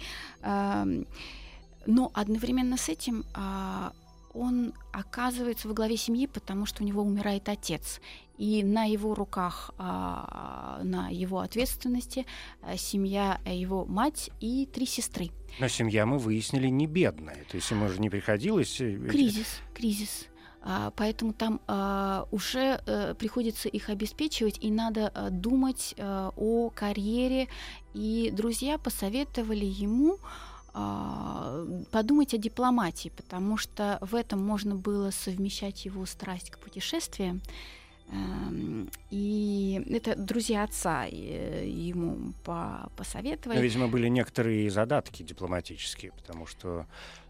но 1.86 2.12
одновременно 2.14 2.78
с 2.78 2.90
этим 2.90 3.26
а, 3.34 3.94
он 4.34 4.74
оказывается 4.92 5.68
во 5.68 5.74
главе 5.74 5.96
семьи, 5.96 6.28
потому 6.28 6.66
что 6.66 6.84
у 6.84 6.86
него 6.86 7.02
умирает 7.02 7.50
отец. 7.50 8.02
И 8.38 8.64
на 8.64 8.86
его 8.86 9.14
руках, 9.14 9.72
а, 9.78 10.82
на 10.84 11.10
его 11.10 11.40
ответственности 11.40 12.26
а, 12.62 12.76
семья, 12.78 13.40
его 13.46 13.86
мать 13.86 14.32
и 14.40 14.66
три 14.66 14.86
сестры. 14.86 15.30
Но 15.60 15.68
семья, 15.68 16.06
мы 16.06 16.18
выяснили, 16.18 16.68
не 16.68 16.88
бедная. 16.88 17.46
То 17.50 17.58
есть 17.58 17.70
ему 17.70 17.88
же 17.90 18.00
не 18.00 18.10
приходилось... 18.10 18.82
Э, 18.82 18.98
кризис, 19.08 19.60
кризис. 19.76 20.28
А, 20.66 20.92
поэтому 20.96 21.34
там 21.34 21.60
а, 21.68 22.26
уже 22.32 22.82
а, 22.86 23.14
приходится 23.16 23.68
их 23.68 23.90
обеспечивать, 23.90 24.58
и 24.62 24.72
надо 24.72 25.10
а, 25.14 25.30
думать 25.30 25.94
о 26.00 26.72
карьере. 26.74 27.50
И 27.94 28.32
друзья 28.34 28.78
посоветовали 28.78 29.66
ему 29.66 30.18
подумать 30.74 32.34
о 32.34 32.38
дипломатии, 32.38 33.12
потому 33.16 33.58
что 33.58 34.00
в 34.02 34.16
этом 34.16 34.44
можно 34.44 34.76
было 34.76 35.12
совмещать 35.12 35.86
его 35.86 36.06
страсть 36.06 36.50
к 36.50 36.58
путешествиям. 36.58 37.42
Эм, 38.10 38.90
и 39.10 39.82
это 39.90 40.16
друзья 40.16 40.64
отца 40.64 41.08
э, 41.08 41.68
ему 41.68 42.34
посоветовали. 42.98 43.58
Но, 43.58 43.64
видимо, 43.64 43.88
были 43.88 44.08
некоторые 44.08 44.70
задатки 44.70 45.24
дипломатические, 45.24 46.12
потому 46.12 46.46
что 46.46 46.86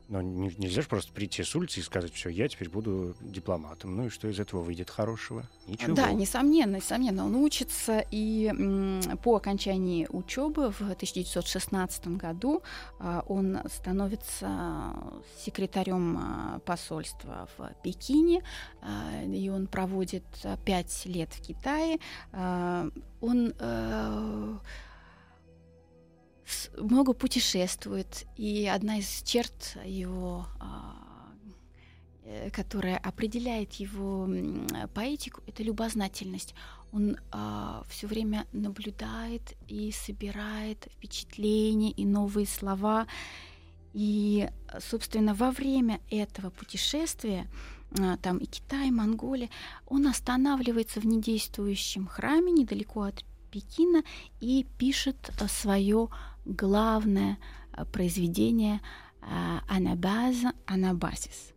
но 0.09 0.21
нельзя 0.21 0.81
же 0.81 0.87
просто 0.87 1.13
прийти 1.13 1.43
с 1.43 1.55
улицы 1.55 1.79
и 1.79 1.83
сказать, 1.83 2.13
все, 2.13 2.29
я 2.29 2.47
теперь 2.47 2.69
буду 2.69 3.15
дипломатом. 3.21 3.95
Ну 3.95 4.07
и 4.07 4.09
что 4.09 4.27
из 4.27 4.39
этого 4.39 4.61
выйдет 4.61 4.89
хорошего? 4.89 5.49
Ничего. 5.67 5.95
Да, 5.95 6.11
несомненно, 6.11 6.77
несомненно. 6.77 7.25
Он 7.25 7.35
учится, 7.35 8.05
и 8.11 8.51
по 9.23 9.35
окончании 9.35 10.07
учебы 10.09 10.71
в 10.71 10.81
1916 10.81 12.07
году 12.09 12.63
а, 12.99 13.23
он 13.27 13.59
становится 13.73 14.93
секретарем 15.37 16.17
а, 16.17 16.59
посольства 16.59 17.47
в 17.57 17.73
Пекине, 17.81 18.43
а, 18.81 19.23
и 19.23 19.49
он 19.49 19.67
проводит 19.67 20.25
пять 20.65 21.05
лет 21.05 21.29
в 21.33 21.41
Китае. 21.41 21.99
Он 23.21 23.53
э, 23.57 24.57
много 26.77 27.13
путешествует, 27.13 28.25
и 28.37 28.67
одна 28.67 28.99
из 28.99 29.23
черт 29.23 29.77
его, 29.85 30.47
а, 30.59 30.95
э, 32.23 32.49
которая 32.51 32.97
определяет 32.97 33.73
его 33.73 34.29
поэтику, 34.93 35.41
это 35.47 35.63
любознательность. 35.63 36.53
Он 36.91 37.17
а, 37.31 37.83
все 37.89 38.07
время 38.07 38.45
наблюдает 38.51 39.55
и 39.67 39.91
собирает 39.91 40.87
впечатления 40.91 41.91
и 41.91 42.05
новые 42.05 42.45
слова. 42.45 43.07
И, 43.93 44.49
собственно, 44.79 45.33
во 45.33 45.51
время 45.51 46.01
этого 46.09 46.49
путешествия, 46.49 47.47
а, 47.99 48.17
там 48.17 48.37
и 48.37 48.45
Китай, 48.45 48.89
и 48.89 48.91
Монголия, 48.91 49.49
он 49.87 50.07
останавливается 50.07 50.99
в 50.99 51.05
недействующем 51.05 52.07
храме 52.07 52.51
недалеко 52.51 53.03
от 53.03 53.23
Пекина 53.53 54.01
и 54.39 54.65
пишет 54.79 55.31
свое 55.47 56.09
главное 56.43 57.37
э, 57.77 57.85
произведение 57.85 58.81
э, 59.21 59.25
Анабаза, 59.69 60.53
Анабасис. 60.65 61.53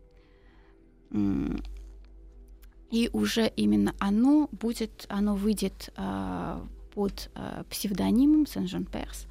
И 2.91 3.11
уже 3.15 3.49
именно 3.57 3.95
оно 3.99 4.51
будет, 4.53 5.07
оно 5.09 5.35
выйдет 5.37 5.91
э, 5.97 6.61
под 6.95 7.31
псевдонимом 7.71 8.47
Сен-Жон-Перс. 8.47 9.27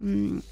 Мы 0.00 0.42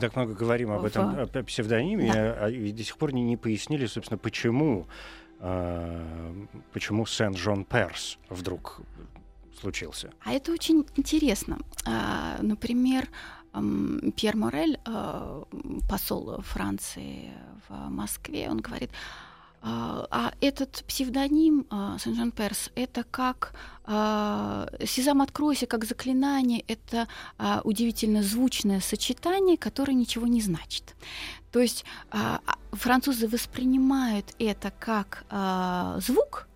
так 0.00 0.16
много 0.16 0.34
говорим 0.34 0.72
об 0.72 0.84
этом 0.84 1.14
в... 1.14 1.36
о 1.36 1.42
псевдониме, 1.44 2.12
да. 2.12 2.46
а, 2.46 2.50
и 2.50 2.72
до 2.72 2.82
сих 2.82 2.98
пор 2.98 3.12
не, 3.12 3.22
не 3.22 3.36
пояснили, 3.36 3.86
собственно, 3.86 4.18
почему, 4.18 4.86
почему 5.38 7.06
Сен-Жон-Перс 7.06 8.18
вдруг 8.28 8.82
случился? 9.60 10.12
А 10.24 10.32
это 10.32 10.52
очень 10.52 10.86
интересно. 10.96 11.58
А, 11.84 12.38
например, 12.42 13.08
Пьер 14.16 14.36
Морель, 14.36 14.78
а, 14.84 15.44
посол 15.88 16.42
Франции 16.42 17.32
в 17.68 17.88
Москве, 17.88 18.50
он 18.50 18.58
говорит, 18.58 18.90
а, 19.62 20.06
а 20.10 20.34
этот 20.42 20.84
псевдоним 20.86 21.66
Сен-Жан 21.98 22.32
Перс 22.32 22.70
это 22.74 23.02
как 23.04 23.54
«Сезам, 23.86 25.22
откройся», 25.22 25.66
как 25.66 25.84
заклинание, 25.84 26.64
это 26.66 27.08
удивительно 27.64 28.22
звучное 28.22 28.80
сочетание, 28.80 29.56
которое 29.56 29.94
ничего 29.94 30.26
не 30.26 30.40
значит. 30.40 30.94
То 31.52 31.60
есть 31.60 31.84
французы 32.72 33.28
воспринимают 33.28 34.34
это 34.38 34.72
как 34.78 35.24
звук, 36.02 36.48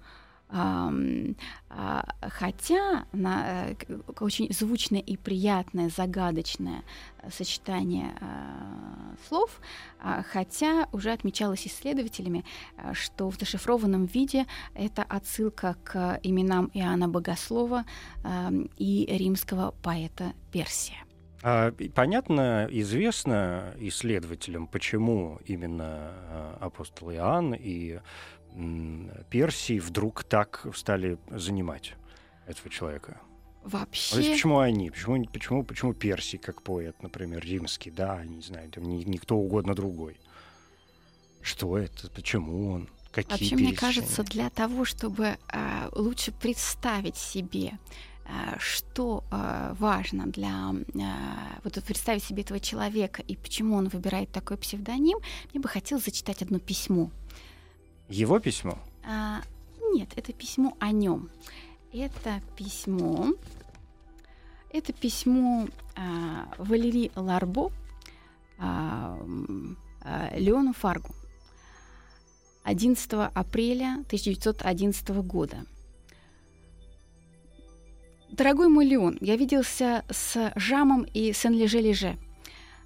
хотя 1.70 3.04
на, 3.12 3.70
э, 3.70 3.74
очень 4.18 4.52
звучное 4.52 5.00
и 5.00 5.16
приятное, 5.16 5.88
загадочное 5.88 6.82
э, 7.22 7.30
сочетание 7.30 8.12
э, 8.20 9.14
слов, 9.28 9.60
э, 10.02 10.22
хотя 10.32 10.88
уже 10.92 11.12
отмечалось 11.12 11.66
исследователями, 11.66 12.44
что 12.92 13.30
в 13.30 13.38
зашифрованном 13.38 14.06
виде 14.06 14.46
это 14.74 15.04
отсылка 15.04 15.76
к 15.84 16.18
именам 16.24 16.70
Иоанна 16.74 17.08
Богослова 17.08 17.84
э, 18.24 18.50
и 18.76 19.06
римского 19.08 19.72
поэта 19.82 20.32
Персия. 20.50 20.96
А, 21.42 21.72
понятно, 21.94 22.68
известно 22.70 23.72
исследователям, 23.78 24.66
почему 24.66 25.38
именно 25.46 26.56
апостол 26.60 27.12
Иоанн 27.12 27.54
и 27.54 28.00
Персии 29.30 29.78
вдруг 29.78 30.24
так 30.24 30.66
стали 30.74 31.18
занимать 31.30 31.94
этого 32.46 32.70
человека? 32.70 33.20
Вообще... 33.62 34.12
А 34.12 34.14
то 34.16 34.20
есть 34.20 34.32
почему 34.32 34.58
они? 34.58 34.90
Почему, 34.90 35.24
почему, 35.26 35.64
почему 35.64 35.94
Персий 35.94 36.38
как 36.38 36.62
поэт, 36.62 37.02
например, 37.02 37.44
римский, 37.44 37.90
да, 37.90 38.24
не 38.24 38.40
знаю, 38.40 38.70
там, 38.70 38.84
ни, 38.84 39.04
никто 39.04 39.36
угодно 39.36 39.74
другой? 39.74 40.18
Что 41.42 41.78
это? 41.78 42.10
Почему 42.10 42.70
он? 42.70 42.88
Какие 43.12 43.50
Вообще, 43.50 43.56
мне 43.56 43.74
кажется, 43.74 44.22
для 44.22 44.50
того, 44.50 44.84
чтобы 44.84 45.36
э, 45.52 45.88
лучше 45.92 46.32
представить 46.32 47.16
себе, 47.16 47.72
э, 48.24 48.56
что 48.58 49.24
э, 49.30 49.74
важно 49.78 50.26
для... 50.26 50.74
Э, 50.94 51.58
вот 51.64 51.82
представить 51.84 52.22
себе 52.22 52.42
этого 52.42 52.60
человека 52.60 53.22
и 53.22 53.36
почему 53.36 53.76
он 53.76 53.88
выбирает 53.88 54.30
такой 54.30 54.56
псевдоним, 54.56 55.18
мне 55.52 55.60
бы 55.60 55.68
хотелось 55.68 56.04
зачитать 56.04 56.42
одно 56.42 56.60
письмо 56.60 57.10
его 58.10 58.40
письмо? 58.40 58.76
А, 59.04 59.40
нет, 59.92 60.08
это 60.16 60.32
письмо 60.32 60.76
о 60.80 60.90
нем. 60.90 61.30
Это 61.92 62.42
письмо. 62.56 63.28
Это 64.72 64.92
письмо 64.92 65.68
а, 65.96 66.48
Валерии 66.58 67.10
Ларбо 67.14 67.72
а, 68.58 69.18
а, 70.02 70.36
Леону 70.36 70.72
Фаргу 70.72 71.14
11 72.64 73.12
апреля 73.34 74.02
1911 74.06 75.08
года. 75.24 75.64
Дорогой 78.30 78.68
мой 78.68 78.86
Леон, 78.86 79.18
я 79.20 79.36
виделся 79.36 80.04
с 80.08 80.52
Жамом 80.54 81.02
и 81.02 81.32
Сен-Леже-Леже. 81.32 82.12
-Леже. 82.12 82.29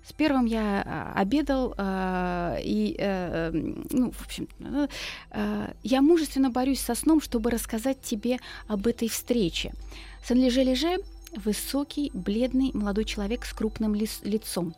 С 0.07 0.13
первым 0.13 0.45
я 0.45 0.83
а, 0.85 1.13
обедал, 1.17 1.75
э, 1.79 2.59
и, 2.63 2.95
э, 2.99 3.51
ну, 3.91 4.11
в 4.11 4.27
общем, 4.27 4.49
э, 5.31 5.73
я 5.83 6.03
мужественно 6.03 6.51
борюсь 6.51 6.81
со 6.81 6.95
сном, 6.95 7.23
чтобы 7.23 7.51
рассказать 7.51 8.03
тебе 8.03 8.39
об 8.69 8.87
этой 8.87 9.09
встрече. 9.09 9.73
Сан-Леже-Леже– 10.23 10.99
высокий, 11.37 12.11
бледный 12.13 12.71
молодой 12.75 13.05
человек 13.07 13.47
с 13.47 13.55
крупным 13.55 13.95
ли- 13.95 14.09
лицом. 14.23 14.75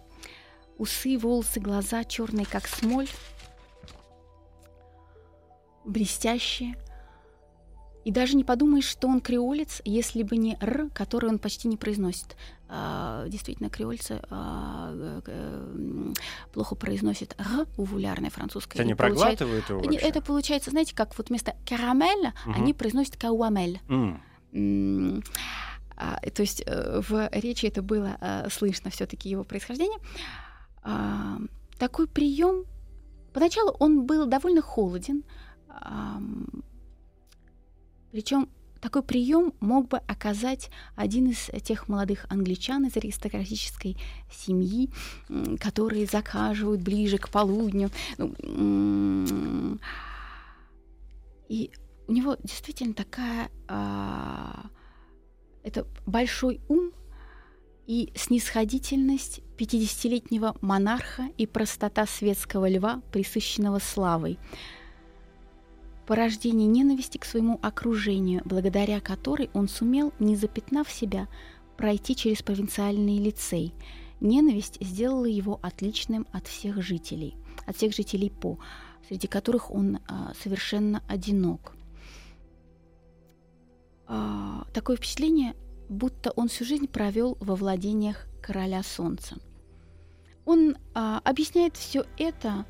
Усы, 0.79 1.19
волосы, 1.19 1.59
глаза 1.59 2.05
черные, 2.05 2.47
как 2.47 2.69
смоль, 2.69 3.09
блестящие, 5.85 6.77
и 8.07 8.13
даже 8.13 8.37
не 8.37 8.45
подумаешь, 8.45 8.85
что 8.85 9.09
он 9.09 9.21
креолец, 9.21 9.83
если 9.85 10.23
бы 10.23 10.37
не 10.37 10.57
«р», 10.61 10.91
который 10.95 11.29
он 11.29 11.41
почти 11.41 11.67
не 11.67 11.77
произносит. 11.77 12.37
А, 12.69 13.27
действительно, 13.27 13.69
креольцы 13.69 14.23
а, 14.31 14.93
э, 15.27 16.13
плохо 16.53 16.77
произносят 16.77 17.35
«р» 17.37 17.67
у 17.77 17.83
вулярной 17.83 18.31
французской. 18.31 18.77
Это 18.77 18.85
не 18.85 18.95
проглатывают 18.95 19.69
его 19.69 19.81
вообще? 19.81 19.99
Это 19.99 20.23
получается, 20.23 20.71
знаете, 20.71 20.95
как 20.95 21.19
вот 21.19 21.31
вместо 21.31 21.57
«карамель» 21.69 22.29
угу. 22.47 22.55
они 22.55 22.75
произносят 22.75 23.17
«кауамель». 23.17 23.81
Mm. 23.89 25.25
А, 25.97 26.21
то 26.31 26.43
есть 26.43 26.63
э, 26.65 27.01
в 27.01 27.29
речи 27.33 27.67
это 27.67 27.83
было 27.83 28.19
а, 28.21 28.49
слышно 28.51 28.93
все-таки 28.93 29.29
его 29.29 29.43
происхождение. 29.43 29.99
А, 30.85 31.39
такой 31.77 32.07
прием. 32.07 32.67
Поначалу 33.33 33.73
он 33.81 34.07
был 34.07 34.27
довольно 34.27 34.63
холоден. 34.63 35.25
Причем 38.17 38.49
такой 38.81 39.03
прием 39.03 39.53
мог 39.61 39.89
бы 39.89 39.99
оказать 39.99 40.71
один 40.95 41.27
из 41.27 41.51
тех 41.63 41.87
молодых 41.87 42.25
англичан 42.31 42.87
из 42.87 42.97
аристократической 42.97 43.99
семьи, 44.33 44.89
которые 45.61 46.07
закаживают 46.07 46.81
ближе 46.81 47.19
к 47.19 47.29
полудню. 47.29 47.91
Ну, 48.17 49.79
и 51.51 51.71
у 52.09 52.13
него 52.13 52.39
действительно 52.43 52.95
такая... 52.95 53.51
А, 53.69 54.65
это 55.63 55.87
большой 56.07 56.63
ум 56.69 56.93
и 57.87 58.15
снисходительность 58.15 59.43
50-летнего 59.59 60.57
монарха 60.63 61.25
и 61.37 61.47
простота 61.47 62.07
светского 62.07 62.67
льва, 62.67 63.03
присыщенного 63.13 63.79
славой 63.79 64.39
порождение 66.07 66.69
ненависти 66.69 67.19
к 67.19 67.25
своему 67.25 67.59
окружению, 67.63 68.43
благодаря 68.45 69.01
которой 69.01 69.51
он 69.53 69.69
сумел, 69.69 70.13
не 70.19 70.37
запятнав 70.37 70.91
себя, 70.91 71.29
пройти 71.77 72.15
через 72.15 72.43
провинциальный 72.43 73.19
лицей. 73.19 73.75
Ненависть 74.21 74.79
сделала 74.81 75.27
его 75.27 75.59
отличным 75.63 76.27
от 76.33 76.47
всех 76.47 76.83
жителей, 76.83 77.37
от 77.67 77.77
всех 77.77 77.95
жителей 77.95 78.31
По, 78.31 78.59
среди 79.07 79.27
которых 79.27 79.71
он 79.71 79.99
а, 80.09 80.33
совершенно 80.43 81.03
одинок. 81.07 81.75
А, 84.07 84.67
такое 84.73 84.97
впечатление, 84.97 85.55
будто 85.89 86.31
он 86.31 86.49
всю 86.49 86.65
жизнь 86.65 86.87
провел 86.89 87.37
во 87.41 87.57
владениях 87.57 88.27
короля 88.41 88.83
солнца. 88.83 89.37
Он 90.45 90.77
а, 90.95 91.21
объясняет 91.25 91.77
все 91.77 92.07
это 92.17 92.65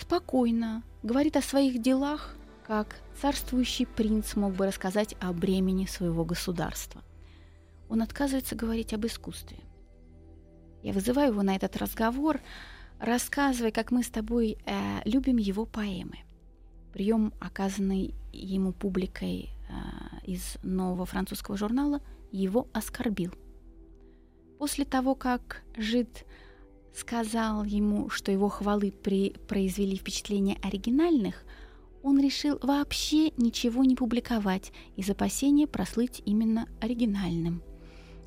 спокойно, 0.00 0.82
говорит 1.02 1.36
о 1.36 1.42
своих 1.42 1.80
делах, 1.80 2.34
как 2.66 2.96
царствующий 3.20 3.86
принц 3.86 4.36
мог 4.36 4.54
бы 4.54 4.66
рассказать 4.66 5.16
о 5.20 5.32
бремени 5.32 5.86
своего 5.86 6.24
государства. 6.24 7.02
Он 7.88 8.02
отказывается 8.02 8.54
говорить 8.54 8.92
об 8.94 9.06
искусстве. 9.06 9.58
Я 10.82 10.92
вызываю 10.92 11.32
его 11.32 11.42
на 11.42 11.56
этот 11.56 11.76
разговор, 11.76 12.40
рассказывая, 12.98 13.72
как 13.72 13.90
мы 13.90 14.02
с 14.02 14.08
тобой 14.08 14.56
э, 14.64 15.00
любим 15.04 15.36
его 15.36 15.66
поэмы. 15.66 16.18
Прием, 16.92 17.32
оказанный 17.40 18.14
ему 18.32 18.72
публикой 18.72 19.50
э, 19.68 19.72
из 20.24 20.56
нового 20.62 21.06
французского 21.06 21.56
журнала, 21.56 22.00
его 22.30 22.68
оскорбил. 22.72 23.32
После 24.58 24.84
того, 24.84 25.14
как 25.14 25.62
Жид 25.76 26.24
сказал 26.94 27.64
ему, 27.64 28.10
что 28.10 28.32
его 28.32 28.48
хвалы 28.48 28.92
при... 28.92 29.30
произвели 29.48 29.96
впечатление 29.96 30.58
оригинальных, 30.62 31.44
он 32.02 32.18
решил 32.18 32.58
вообще 32.62 33.30
ничего 33.36 33.84
не 33.84 33.94
публиковать 33.94 34.72
из 34.96 35.10
опасения 35.10 35.66
прослыть 35.66 36.22
именно 36.24 36.66
оригинальным, 36.80 37.62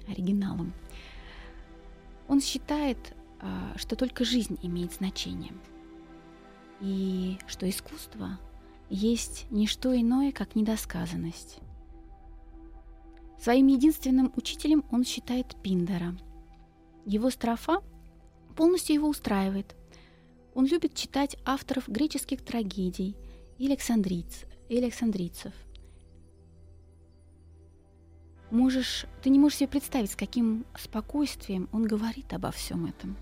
оригиналом. 0.08 0.74
Он 2.28 2.40
считает, 2.40 3.16
а, 3.40 3.74
что 3.78 3.96
только 3.96 4.24
жизнь 4.26 4.60
имеет 4.62 4.94
значение, 4.94 5.54
и 6.82 7.38
что 7.48 7.70
искусство 7.70 8.40
есть 8.90 9.48
не 9.50 9.68
что 9.68 10.00
иное, 10.00 10.32
как 10.32 10.56
недосказанность. 10.56 11.60
Своим 13.40 13.68
единственным 13.68 14.32
учителем 14.36 14.86
он 14.92 15.04
считает 15.04 15.56
Пиндера. 15.62 16.16
Его 17.06 17.30
строфа 17.30 17.82
полностью 18.54 18.96
его 18.96 19.10
устраивает. 19.10 19.76
Он 20.54 20.66
любит 20.66 20.94
читать 20.94 21.38
авторов 21.46 21.88
греческих 21.88 22.44
трагедий 22.44 23.16
и 23.58 23.68
александриц, 23.68 24.46
и 24.70 24.78
александрийцев. 24.78 25.54
Можешь, 28.52 29.08
ты 29.24 29.30
не 29.30 29.40
можешь 29.40 29.58
себе 29.58 29.70
представить, 29.70 30.12
с 30.12 30.16
каким 30.16 30.66
спокойствием 30.78 31.68
он 31.72 31.86
говорит 31.86 32.34
обо 32.34 32.52
всем 32.52 32.86
этом. 32.86 33.18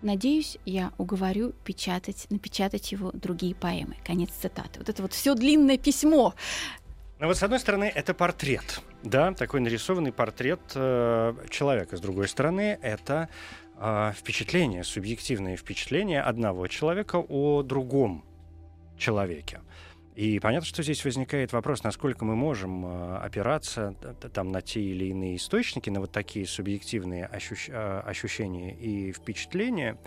Надеюсь, 0.00 0.58
я 0.66 0.92
уговорю 0.98 1.54
печатать, 1.64 2.26
напечатать 2.28 2.92
его 2.92 3.10
другие 3.12 3.54
поэмы. 3.54 3.96
Конец 4.04 4.30
цитаты. 4.30 4.78
Вот 4.78 4.88
это 4.90 5.00
вот 5.00 5.14
все 5.14 5.34
длинное 5.34 5.78
письмо, 5.78 6.34
ну 7.24 7.28
вот 7.28 7.38
с 7.38 7.42
одной 7.42 7.58
стороны 7.58 7.84
это 7.84 8.12
портрет, 8.12 8.82
да, 9.02 9.32
такой 9.32 9.60
нарисованный 9.60 10.12
портрет 10.12 10.60
э, 10.74 11.34
человека. 11.48 11.96
С 11.96 12.00
другой 12.00 12.28
стороны 12.28 12.78
это 12.82 13.30
э, 13.78 14.12
впечатление, 14.14 14.84
субъективное 14.84 15.56
впечатление 15.56 16.20
одного 16.20 16.66
человека 16.66 17.16
о 17.16 17.62
другом 17.62 18.26
человеке. 18.98 19.62
И 20.14 20.38
понятно, 20.38 20.66
что 20.66 20.82
здесь 20.82 21.02
возникает 21.02 21.54
вопрос, 21.54 21.82
насколько 21.82 22.26
мы 22.26 22.36
можем 22.36 22.84
э, 22.84 23.16
опираться 23.16 23.94
там 24.34 24.52
на 24.52 24.60
те 24.60 24.82
или 24.82 25.06
иные 25.06 25.36
источники, 25.36 25.88
на 25.88 26.00
вот 26.00 26.12
такие 26.12 26.46
субъективные 26.46 27.24
ощущ, 27.24 27.70
э, 27.70 28.00
ощущения 28.00 28.76
и 28.76 29.12
впечатления. 29.12 29.98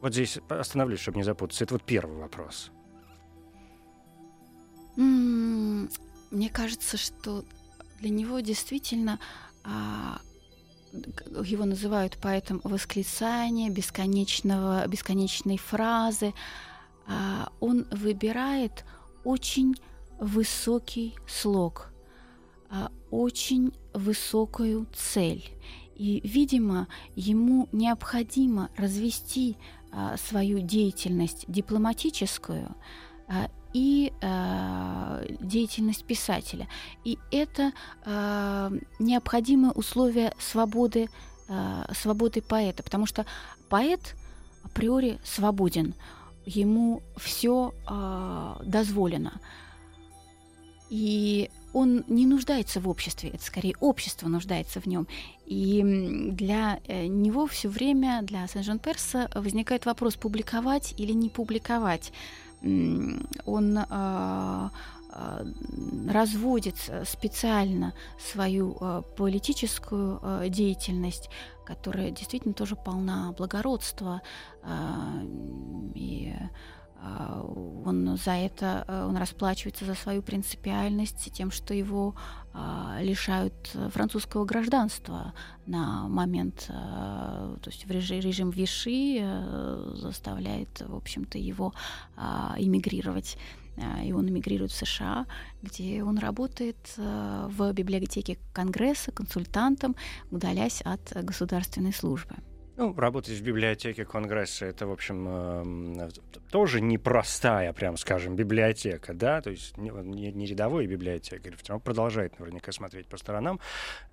Вот 0.00 0.12
здесь 0.12 0.38
остановлюсь, 0.48 1.00
чтобы 1.00 1.16
не 1.16 1.24
запутаться. 1.24 1.64
Это 1.64 1.74
вот 1.74 1.82
первый 1.82 2.18
вопрос. 2.18 2.70
Мне 4.98 6.48
кажется, 6.52 6.96
что 6.96 7.44
для 8.00 8.10
него 8.10 8.40
действительно 8.40 9.20
а, 9.62 10.20
его 11.44 11.64
называют 11.64 12.18
поэтом 12.20 12.60
восклицания, 12.64 13.70
бесконечного, 13.70 14.86
бесконечной 14.88 15.56
фразы. 15.56 16.34
А, 17.06 17.52
он 17.60 17.86
выбирает 17.92 18.84
очень 19.22 19.76
высокий 20.18 21.14
слог, 21.28 21.92
а, 22.68 22.90
очень 23.12 23.72
высокую 23.94 24.86
цель. 24.92 25.44
И, 25.94 26.20
видимо, 26.24 26.88
ему 27.14 27.68
необходимо 27.72 28.70
развести 28.76 29.56
свою 30.16 30.60
деятельность 30.60 31.44
дипломатическую 31.48 32.76
и 33.72 34.12
э, 34.20 35.26
деятельность 35.40 36.04
писателя. 36.04 36.68
И 37.04 37.18
это 37.30 37.72
э, 38.04 38.70
необходимое 38.98 39.72
условие 39.72 40.32
свободы, 40.38 41.08
э, 41.48 41.84
свободы 41.94 42.42
поэта, 42.42 42.82
потому 42.82 43.06
что 43.06 43.26
поэт 43.68 44.14
априори 44.64 45.18
свободен, 45.24 45.94
ему 46.46 47.02
все 47.16 47.74
э, 47.88 48.54
дозволено. 48.64 49.40
И 50.90 51.50
он 51.74 52.04
не 52.08 52.26
нуждается 52.26 52.80
в 52.80 52.88
обществе, 52.88 53.30
это 53.30 53.44
скорее 53.44 53.74
общество 53.80 54.28
нуждается 54.28 54.80
в 54.80 54.86
нем. 54.86 55.06
И 55.46 55.82
для 56.32 56.80
э, 56.86 57.06
него 57.06 57.46
все 57.46 57.68
время, 57.68 58.22
для 58.22 58.46
Сен-Жон-Перса, 58.46 59.30
возникает 59.34 59.84
вопрос, 59.86 60.16
публиковать 60.16 60.94
или 60.96 61.12
не 61.12 61.28
публиковать 61.28 62.12
он 62.62 63.78
а, 63.78 64.70
а, 65.10 65.46
разводит 66.08 66.76
специально 67.04 67.94
свою 68.18 68.76
а, 68.80 69.02
политическую 69.02 70.48
деятельность, 70.50 71.30
которая 71.64 72.10
действительно 72.10 72.54
тоже 72.54 72.76
полна 72.76 73.32
благородства 73.32 74.22
и 75.94 76.34
он 77.84 78.16
за 78.16 78.32
это 78.32 78.84
э, 78.88 79.06
он 79.06 79.16
расплачивается 79.16 79.84
за 79.84 79.94
свою 79.94 80.22
принципиальность 80.22 81.32
тем, 81.32 81.50
что 81.50 81.72
его 81.72 82.14
а, 82.52 82.98
лишают 83.00 83.54
французского 83.92 84.44
гражданства 84.44 85.32
на 85.66 86.08
момент, 86.08 86.66
а, 86.70 87.56
то 87.62 87.70
есть 87.70 87.86
в 87.86 87.90
режим, 87.90 88.50
Виши 88.50 89.18
э, 89.20 89.92
заставляет, 89.94 90.80
в 90.80 90.94
общем-то, 90.96 91.38
его 91.38 91.72
эмигрировать. 92.56 93.38
И 94.04 94.12
он 94.12 94.28
эмигрирует 94.28 94.72
в 94.72 94.76
США, 94.76 95.26
где 95.62 96.02
он 96.02 96.18
работает 96.18 96.94
э, 96.96 97.48
в 97.48 97.72
библиотеке 97.72 98.38
Конгресса 98.52 99.12
консультантом, 99.12 99.94
удалясь 100.32 100.82
от 100.82 101.12
государственной 101.24 101.92
службы. 101.92 102.34
Ну, 102.78 102.94
работать 102.94 103.36
в 103.36 103.42
библиотеке 103.42 104.04
Конгресса 104.04 104.66
это, 104.66 104.86
в 104.86 104.92
общем, 104.92 105.26
э, 105.28 106.10
тоже 106.52 106.80
непростая, 106.80 107.72
прям 107.72 107.96
скажем, 107.96 108.36
библиотека, 108.36 109.14
да, 109.14 109.40
то 109.40 109.50
есть 109.50 109.76
не, 109.76 109.90
не 109.90 110.46
рядовой 110.46 110.86
библиотекарь, 110.86 111.54
он 111.70 111.80
продолжает 111.80 112.38
наверняка 112.38 112.70
смотреть 112.70 113.08
по 113.08 113.16
сторонам 113.16 113.58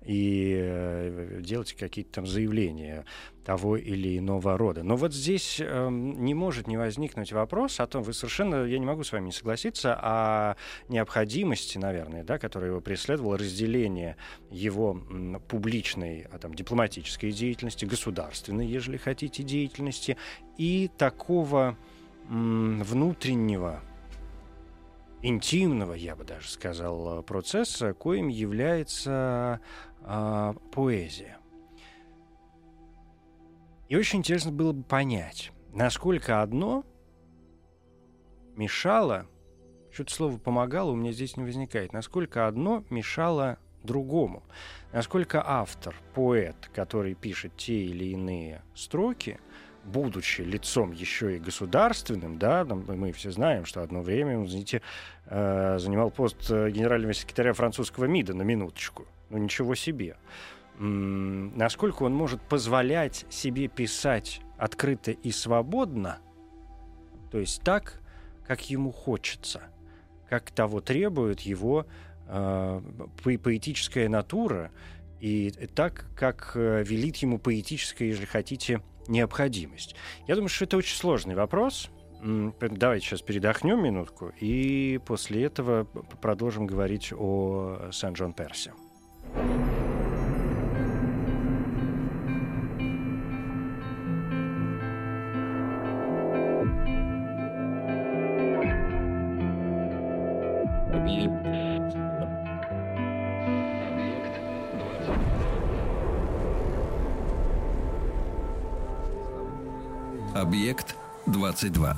и 0.04 0.56
э, 0.58 1.38
делать 1.42 1.74
какие-то 1.74 2.14
там 2.14 2.26
заявления 2.26 3.04
того 3.46 3.76
или 3.76 4.18
иного 4.18 4.58
рода. 4.58 4.82
Но 4.82 4.96
вот 4.96 5.14
здесь 5.14 5.60
э, 5.60 5.88
не 5.88 6.34
может 6.34 6.66
не 6.66 6.76
возникнуть 6.76 7.30
вопрос 7.32 7.78
о 7.78 7.86
том, 7.86 8.02
вы 8.02 8.12
совершенно, 8.12 8.64
я 8.64 8.76
не 8.76 8.84
могу 8.84 9.04
с 9.04 9.12
вами 9.12 9.26
не 9.26 9.32
согласиться, 9.32 9.94
о 9.94 10.56
необходимости, 10.88 11.78
наверное, 11.78 12.24
да, 12.24 12.38
которая 12.38 12.70
его 12.70 12.80
преследовала, 12.80 13.38
разделение 13.38 14.16
его 14.50 15.00
м, 15.08 15.40
публичной, 15.46 16.26
а, 16.32 16.38
там, 16.38 16.54
дипломатической 16.54 17.30
деятельности, 17.30 17.84
государственной, 17.84 18.66
ежели 18.66 18.96
хотите, 18.96 19.44
деятельности, 19.44 20.16
и 20.58 20.90
такого 20.98 21.76
м, 22.28 22.82
внутреннего 22.82 23.80
интимного, 25.22 25.92
я 25.92 26.16
бы 26.16 26.24
даже 26.24 26.48
сказал, 26.48 27.22
процесса, 27.22 27.94
коим 27.94 28.26
является 28.26 29.60
э, 30.02 30.54
поэзия. 30.72 31.38
И 33.88 33.96
очень 33.96 34.18
интересно 34.18 34.50
было 34.50 34.72
бы 34.72 34.82
понять, 34.82 35.52
насколько 35.72 36.42
одно 36.42 36.84
мешало, 38.56 39.26
что-то 39.92 40.12
слово 40.12 40.38
помогало 40.38 40.90
у 40.90 40.96
меня 40.96 41.12
здесь 41.12 41.36
не 41.36 41.44
возникает, 41.44 41.92
насколько 41.92 42.48
одно 42.48 42.84
мешало 42.90 43.58
другому. 43.84 44.42
Насколько 44.92 45.42
автор, 45.46 45.94
поэт, 46.14 46.56
который 46.74 47.14
пишет 47.14 47.56
те 47.56 47.84
или 47.84 48.06
иные 48.06 48.62
строки, 48.74 49.38
будучи 49.84 50.40
лицом 50.40 50.90
еще 50.90 51.36
и 51.36 51.38
государственным, 51.38 52.38
да, 52.38 52.64
мы 52.64 53.12
все 53.12 53.30
знаем, 53.30 53.64
что 53.64 53.82
одно 53.82 54.02
время 54.02 54.40
он, 54.40 54.48
знаете, 54.48 54.82
э, 55.26 55.78
занимал 55.78 56.10
пост 56.10 56.50
э, 56.50 56.70
генерального 56.70 57.14
секретаря 57.14 57.52
французского 57.52 58.06
МИДа 58.06 58.34
на 58.34 58.42
минуточку. 58.42 59.06
Ну 59.30 59.38
ничего 59.38 59.74
себе 59.76 60.16
насколько 60.78 62.02
он 62.02 62.14
может 62.14 62.40
позволять 62.42 63.24
себе 63.30 63.68
писать 63.68 64.40
открыто 64.58 65.10
и 65.10 65.30
свободно, 65.30 66.18
то 67.30 67.38
есть 67.38 67.62
так, 67.62 68.00
как 68.46 68.70
ему 68.70 68.92
хочется, 68.92 69.64
как 70.28 70.50
того 70.50 70.80
требует 70.80 71.40
его 71.40 71.86
э, 72.26 72.80
поэтическая 73.22 74.08
натура, 74.08 74.70
и 75.20 75.50
так, 75.74 76.06
как 76.14 76.52
э, 76.54 76.84
велит 76.84 77.16
ему 77.16 77.38
поэтическая, 77.38 78.08
если 78.08 78.26
хотите, 78.26 78.82
необходимость. 79.08 79.96
Я 80.26 80.34
думаю, 80.34 80.48
что 80.48 80.64
это 80.64 80.76
очень 80.76 80.96
сложный 80.96 81.34
вопрос. 81.34 81.90
Давайте 82.22 83.06
сейчас 83.06 83.22
передохнем 83.22 83.82
минутку, 83.82 84.32
и 84.40 85.00
после 85.06 85.44
этого 85.44 85.84
продолжим 85.84 86.66
говорить 86.66 87.12
о 87.16 87.90
Сан-Джон-Персе. 87.92 88.72
Объект 89.34 89.85
22. 111.36 111.94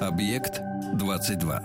Объект 0.00 0.60
22. 0.94 1.62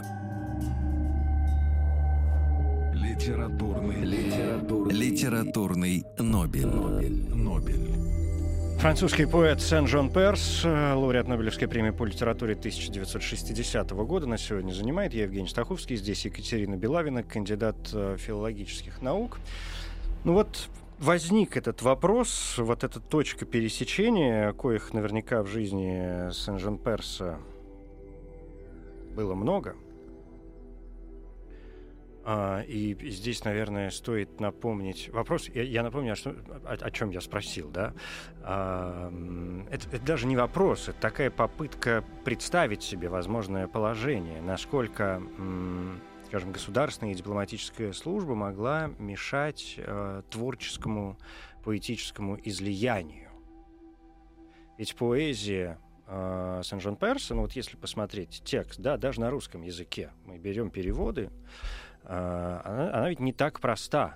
Литературный, 2.94 4.04
литературный, 4.04 4.94
литературный 4.94 6.06
Нобель. 6.20 6.68
Нобель. 6.68 7.34
Нобель. 7.34 8.27
Французский 8.80 9.26
поэт 9.26 9.60
Сен-Жон 9.60 10.12
Перс, 10.12 10.62
э, 10.64 10.94
лауреат 10.94 11.28
Нобелевской 11.28 11.68
премии 11.68 11.90
по 11.90 12.06
литературе 12.06 12.54
1960 12.54 14.06
года, 14.06 14.28
на 14.28 14.38
сегодня 14.38 14.72
занимает. 14.72 15.16
Я 15.16 15.24
Евгений 15.24 15.48
Стаховский, 15.48 15.96
здесь 15.96 16.26
Екатерина 16.26 16.78
Белавина, 16.78 17.24
кандидат 17.24 17.76
э, 17.92 18.18
филологических 18.20 19.02
наук. 19.02 19.40
Ну 20.24 20.34
вот 20.34 20.70
возник 21.00 21.58
этот 21.58 21.82
вопрос, 21.82 22.54
вот 22.60 22.84
эта 22.84 23.00
точка 23.00 23.46
пересечения, 23.46 24.54
коих 24.54 24.94
наверняка 24.94 25.42
в 25.42 25.48
жизни 25.48 26.32
Сен-Жон 26.32 26.78
Перса 26.78 27.40
было 29.16 29.34
много– 29.34 29.76
и 32.68 32.98
здесь, 33.10 33.46
наверное, 33.46 33.90
стоит 33.90 34.42
напомнить 34.42 35.10
вопрос. 35.14 35.48
Я, 35.48 35.82
напомню, 35.82 36.12
а 36.12 36.16
что, 36.16 36.32
о, 36.66 36.74
о 36.74 36.92
чем 36.92 37.10
я 37.12 37.22
спросил, 37.22 37.70
да? 37.70 37.94
А, 38.42 39.10
это, 39.72 39.88
это 39.96 40.06
даже 40.06 40.28
не 40.28 40.36
вопрос, 40.36 40.90
это 40.90 41.00
такая 41.00 41.32
попытка 41.32 42.04
представить 42.26 42.84
себе 42.84 43.08
возможное 43.08 43.68
положение, 43.68 44.42
насколько, 44.42 45.22
скажем, 46.26 46.52
государственная 46.52 47.14
и 47.14 47.16
дипломатическая 47.16 47.94
служба 47.94 48.36
могла 48.36 48.92
мешать 49.00 49.76
э, 49.78 50.22
творческому, 50.30 51.18
поэтическому 51.64 52.38
излиянию. 52.44 53.30
Ведь 54.78 54.96
поэзия 54.96 55.80
э, 56.08 56.62
Сен-Жон 56.66 56.98
Перса, 56.98 57.36
ну 57.36 57.44
вот 57.44 57.54
если 57.54 57.78
посмотреть 57.78 58.42
текст, 58.44 58.82
да, 58.82 58.98
даже 58.98 59.22
на 59.22 59.30
русском 59.30 59.62
языке, 59.62 60.12
мы 60.26 60.38
берем 60.38 60.70
переводы, 60.70 61.30
а, 61.30 61.87
она, 62.10 62.94
она 62.94 63.10
ведь 63.10 63.20
не 63.20 63.34
так 63.34 63.60
проста. 63.60 64.16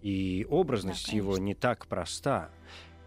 И 0.00 0.46
образность 0.50 1.10
Да, 1.10 1.16
его 1.16 1.38
не 1.38 1.54
так 1.54 1.86
проста. 1.86 2.50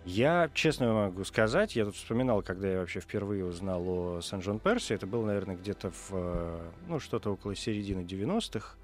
Я, 0.05 0.49
честно 0.53 0.93
могу 0.93 1.23
сказать, 1.23 1.75
я 1.75 1.85
тут 1.85 1.95
вспоминал, 1.95 2.43
когда 2.43 2.69
я 2.69 2.79
вообще 2.79 2.99
впервые 2.99 3.43
узнал 3.43 3.83
о 3.87 4.21
Сен-Жон-Персе, 4.21 4.93
это 4.93 5.07
было, 5.07 5.25
наверное, 5.25 5.55
где-то 5.55 5.89
в, 5.89 6.09
э, 6.11 6.71
ну, 6.87 6.99
что-то 6.99 7.31
около 7.33 7.55
середины 7.55 8.03
90-х, 8.03 8.75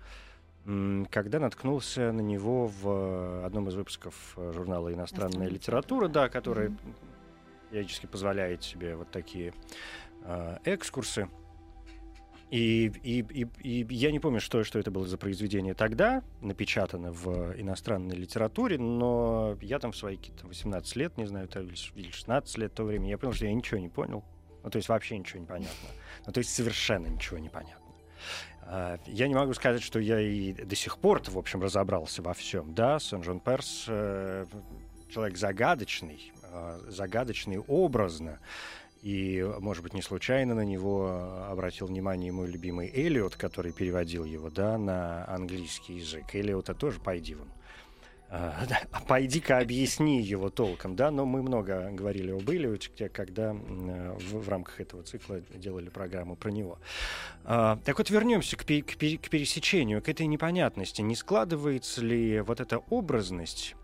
м, 0.65 1.05
когда 1.11 1.39
наткнулся 1.39 2.11
на 2.11 2.21
него 2.21 2.65
в 2.65 2.87
э, 2.87 3.45
одном 3.45 3.69
из 3.69 3.75
выпусков 3.75 4.33
э, 4.35 4.51
журнала 4.53 4.91
«Иностранная 4.91 5.27
«Иностранная 5.27 5.47
литература», 5.49 6.07
да, 6.07 6.27
который 6.27 6.69
Мгм. 6.69 6.95
периодически 7.69 8.07
позволяет 8.07 8.63
себе 8.63 8.95
вот 8.95 9.11
такие 9.11 9.53
э, 10.23 10.57
экскурсы. 10.65 11.29
И, 12.51 12.91
и, 13.03 13.21
и, 13.21 13.47
и 13.61 13.95
я 13.95 14.11
не 14.11 14.19
помню, 14.19 14.41
что, 14.41 14.65
что 14.65 14.77
это 14.77 14.91
было 14.91 15.07
за 15.07 15.17
произведение 15.17 15.73
тогда, 15.73 16.21
напечатано 16.41 17.13
в 17.13 17.57
иностранной 17.57 18.17
литературе, 18.17 18.77
но 18.77 19.57
я 19.61 19.79
там 19.79 19.93
в 19.93 19.97
свои 19.97 20.17
какие-то 20.17 20.47
18 20.47 20.95
лет, 20.97 21.17
не 21.17 21.25
знаю, 21.25 21.47
или 21.95 22.11
16 22.11 22.57
лет 22.57 22.73
то 22.73 22.83
время, 22.83 23.09
я 23.09 23.17
понял, 23.17 23.33
что 23.33 23.45
я 23.45 23.53
ничего 23.53 23.79
не 23.79 23.87
понял. 23.87 24.25
Ну, 24.63 24.69
то 24.69 24.75
есть 24.75 24.89
вообще 24.89 25.17
ничего 25.17 25.39
не 25.39 25.45
понятно. 25.45 25.89
Ну, 26.27 26.33
то 26.33 26.39
есть 26.39 26.53
совершенно 26.53 27.07
ничего 27.07 27.39
не 27.39 27.47
понятно. 27.47 27.77
А, 28.63 28.99
Я 29.07 29.29
не 29.29 29.33
могу 29.33 29.53
сказать, 29.53 29.81
что 29.81 29.99
я 29.99 30.19
и 30.19 30.51
до 30.51 30.75
сих 30.75 30.97
пор, 30.97 31.21
в 31.25 31.37
общем, 31.37 31.61
разобрался 31.61 32.21
во 32.21 32.33
всем. 32.33 32.73
Да, 32.73 32.99
Сен-Жон 32.99 33.39
Перс 33.39 33.85
э, 33.87 34.45
человек 35.09 35.37
загадочный, 35.37 36.31
э, 36.43 36.79
загадочный 36.89 37.59
образно. 37.59 38.39
И, 39.01 39.43
может 39.59 39.83
быть, 39.83 39.93
не 39.93 40.01
случайно 40.03 40.53
на 40.53 40.63
него 40.63 41.47
обратил 41.49 41.87
внимание 41.87 42.31
мой 42.31 42.47
любимый 42.47 42.91
Элиот, 42.93 43.35
который 43.35 43.71
переводил 43.71 44.25
его 44.25 44.49
да, 44.49 44.77
на 44.77 45.27
английский 45.27 45.95
язык. 45.95 46.35
Элиота 46.35 46.75
тоже 46.75 46.99
пойди 46.99 47.33
вон. 47.33 47.47
А, 48.29 48.65
а 48.91 49.01
пойди-ка 49.01 49.57
объясни 49.57 50.21
его 50.21 50.49
толком, 50.49 50.95
да, 50.95 51.11
но 51.11 51.25
мы 51.25 51.41
много 51.41 51.89
говорили 51.91 52.31
об 52.31 52.49
Элиоте, 52.49 53.09
когда 53.09 53.53
э, 53.53 54.17
в, 54.19 54.45
в 54.45 54.49
рамках 54.49 54.79
этого 54.79 55.03
цикла 55.03 55.41
делали 55.53 55.89
программу 55.89 56.35
про 56.35 56.49
него. 56.49 56.77
А, 57.43 57.77
так 57.83 57.97
вот, 57.97 58.09
вернемся 58.09 58.55
к, 58.55 58.61
к 58.61 58.65
к 58.65 59.29
пересечению, 59.29 60.01
к 60.01 60.07
этой 60.07 60.27
непонятности. 60.27 61.01
Не 61.01 61.15
складывается 61.15 62.01
ли 62.01 62.39
вот 62.41 62.61
эта 62.61 62.77
образность 62.77 63.75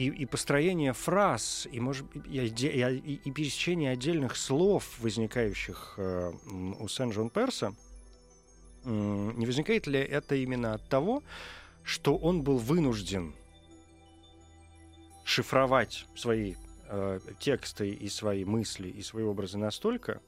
и, 0.00 0.06
и 0.06 0.24
построение 0.24 0.94
фраз, 0.94 1.68
и, 1.70 1.78
может, 1.78 2.06
и, 2.14 2.38
и, 2.38 3.18
и- 3.24 3.30
пересечение 3.32 3.90
отдельных 3.92 4.34
слов, 4.36 4.98
возникающих 5.00 5.94
э, 5.98 6.32
у 6.78 6.88
Сен-Жон 6.88 7.28
Перса, 7.28 7.74
м, 8.84 9.38
не 9.38 9.44
возникает 9.44 9.86
ли 9.86 9.98
это 10.00 10.36
именно 10.36 10.72
от 10.72 10.88
того, 10.88 11.22
что 11.84 12.16
он 12.16 12.42
был 12.42 12.56
вынужден 12.56 13.34
шифровать 15.24 16.06
свои 16.16 16.54
э, 16.88 17.20
тексты 17.38 17.90
и 17.90 18.08
свои 18.08 18.46
мысли 18.46 18.88
и 18.88 19.02
свои 19.02 19.24
образы 19.24 19.58
настолько, 19.58 20.22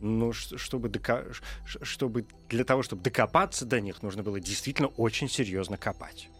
ну, 0.00 0.32
ш- 0.32 0.56
чтобы, 0.56 0.88
дока- 0.88 1.30
чтобы 1.66 2.24
для 2.48 2.64
того, 2.64 2.82
чтобы 2.82 3.02
докопаться 3.02 3.66
до 3.66 3.80
них, 3.82 4.02
нужно 4.02 4.22
было 4.22 4.40
действительно 4.40 4.88
очень 4.88 5.28
серьезно 5.28 5.76
копать. 5.76 6.30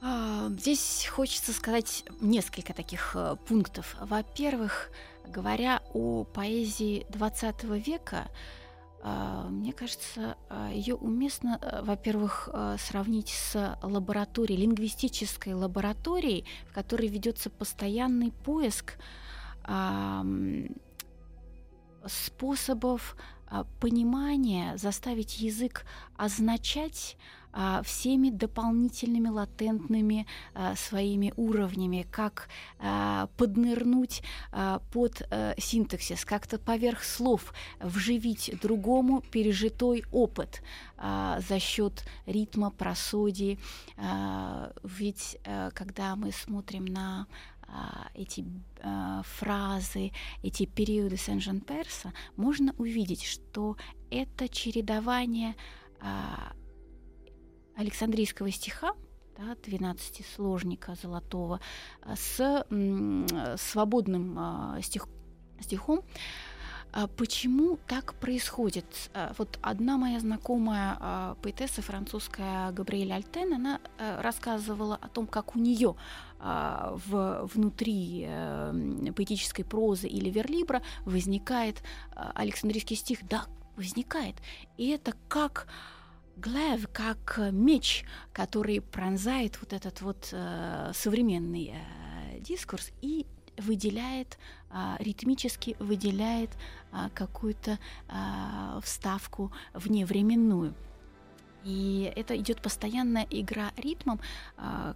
А, 0.00 0.48
Здесь 0.50 1.08
хочется 1.10 1.52
сказать 1.52 2.04
несколько 2.20 2.72
таких 2.74 3.12
э, 3.14 3.36
пунктов. 3.46 3.96
Во-первых, 4.00 4.90
говоря 5.26 5.82
о 5.92 6.24
поэзии 6.24 7.06
XX 7.10 7.78
века, 7.78 8.28
а, 9.02 9.48
мне 9.48 9.72
кажется, 9.72 10.36
ее 10.72 10.94
уместно, 10.94 11.58
э, 11.60 11.82
во-первых, 11.82 12.48
э, 12.52 12.76
сравнить 12.78 13.30
с 13.30 13.78
лабораторией, 13.82 14.60
лингвистической 14.60 15.54
лабораторией, 15.54 16.44
в 16.68 16.74
которой 16.74 17.08
ведется 17.08 17.50
постоянный 17.50 18.32
поиск 18.32 18.98
способов 22.06 23.16
а, 23.48 23.64
понимания, 23.80 24.76
заставить 24.76 25.38
язык 25.40 25.84
означать 26.16 27.16
а, 27.58 27.82
всеми 27.82 28.28
дополнительными 28.28 29.28
латентными 29.28 30.26
а, 30.52 30.76
своими 30.76 31.32
уровнями, 31.38 32.06
как 32.10 32.50
а, 32.78 33.30
поднырнуть 33.38 34.22
а, 34.52 34.80
под 34.92 35.22
э, 35.30 35.54
синтаксис, 35.56 36.26
как-то 36.26 36.58
поверх 36.58 37.02
слов 37.02 37.54
вживить 37.80 38.52
другому 38.60 39.22
пережитой 39.22 40.04
опыт 40.12 40.62
за 40.98 41.58
счет 41.60 42.04
ритма, 42.26 42.70
просодии. 42.70 43.58
Ведь 44.82 45.38
э, 45.44 45.70
когда 45.74 46.16
мы 46.16 46.32
смотрим 46.32 46.84
на 46.84 47.26
эти 48.14 48.44
фразы, 49.38 50.12
эти 50.42 50.66
периоды 50.66 51.16
Сен-Жан-Перса, 51.16 52.12
можно 52.36 52.74
увидеть, 52.78 53.24
что 53.24 53.76
это 54.10 54.48
чередование 54.48 55.56
Александрийского 57.76 58.50
стиха, 58.50 58.94
да, 59.36 59.54
12-сложника 59.62 60.94
золотого, 61.00 61.60
а, 62.02 62.16
с 62.16 62.66
свободным 63.58 64.36
а, 64.38 64.80
стих- 64.80 65.08
стихом. 65.60 66.02
А 66.92 67.08
Почему 67.08 67.78
так 67.86 68.14
происходит? 68.14 68.86
А, 69.12 69.34
Вот 69.36 69.58
одна 69.60 69.98
моя 69.98 70.20
знакомая 70.20 71.34
поэтесса 71.42 71.82
французская 71.82 72.72
Габриэль 72.72 73.12
Альтен, 73.12 73.52
она 73.52 73.80
рассказывала 73.98 74.96
о 74.96 75.08
том, 75.08 75.26
как 75.26 75.54
у 75.54 75.58
нее 75.58 75.96
в, 76.38 77.48
внутри 77.54 78.24
э, 78.28 79.12
поэтической 79.16 79.64
прозы 79.64 80.06
или 80.06 80.28
верлибра 80.28 80.82
возникает 81.06 81.82
Александрийский 82.14 82.94
стих. 82.94 83.26
Да, 83.26 83.46
возникает. 83.76 84.36
И 84.76 84.88
это 84.88 85.14
как 85.28 85.66
глэв, 86.36 86.88
как 86.92 87.38
э, 87.38 87.50
меч, 87.50 88.04
который 88.32 88.80
пронзает 88.80 89.58
вот 89.60 89.72
этот 89.72 90.00
вот 90.02 90.28
э, 90.32 90.92
современный 90.94 91.74
э, 91.74 92.40
дискурс 92.40 92.92
и 93.02 93.26
выделяет 93.58 94.38
а, 94.70 94.96
ритмически 94.98 95.76
выделяет 95.78 96.50
а, 96.92 97.08
какую-то 97.10 97.78
а, 98.08 98.80
вставку 98.82 99.52
вневременную. 99.72 100.74
И 101.64 102.12
это 102.14 102.36
идет 102.36 102.60
постоянная 102.60 103.26
игра 103.30 103.72
ритмом, 103.76 104.20
а, 104.56 104.94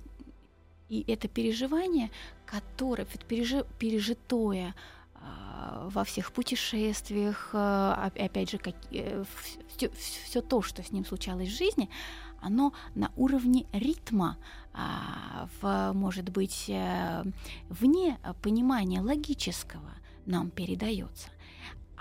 и 0.88 1.04
это 1.06 1.28
переживание, 1.28 2.10
которое 2.44 3.06
пережи, 3.28 3.64
пережитое 3.78 4.74
во 5.20 6.04
всех 6.04 6.32
путешествиях, 6.32 7.50
а, 7.52 8.06
оп- 8.06 8.20
опять 8.20 8.50
же, 8.50 8.60
все, 10.24 10.40
то, 10.40 10.62
что 10.62 10.82
с 10.82 10.92
ним 10.92 11.04
случалось 11.04 11.48
в 11.48 11.56
жизни, 11.56 11.88
оно 12.40 12.72
на 12.94 13.10
уровне 13.16 13.66
ритма, 13.72 14.36
а, 14.72 15.48
в, 15.60 15.92
может 15.94 16.30
быть, 16.30 16.66
э, 16.68 17.24
вне 17.68 18.18
понимания 18.42 19.00
логического 19.00 19.92
нам 20.26 20.50
передается. 20.50 21.28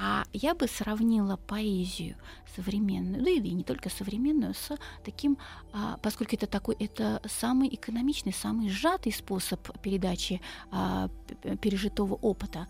А 0.02 0.24
я 0.32 0.56
бы 0.56 0.68
сравнила 0.68 1.36
поэзию 1.36 2.16
современную, 2.56 3.22
да 3.22 3.30
и 3.30 3.52
не 3.52 3.64
только 3.64 3.90
современную, 3.90 4.54
с 4.54 4.78
таким, 5.04 5.38
а, 5.74 5.98
поскольку 6.02 6.36
это 6.36 6.48
такой, 6.48 6.76
это 6.80 7.22
самый 7.28 7.68
экономичный, 7.68 8.32
самый 8.32 8.70
сжатый 8.70 9.12
способ 9.12 9.60
передачи 9.82 10.40
а, 10.72 11.10
пережитого 11.62 12.14
опыта. 12.14 12.68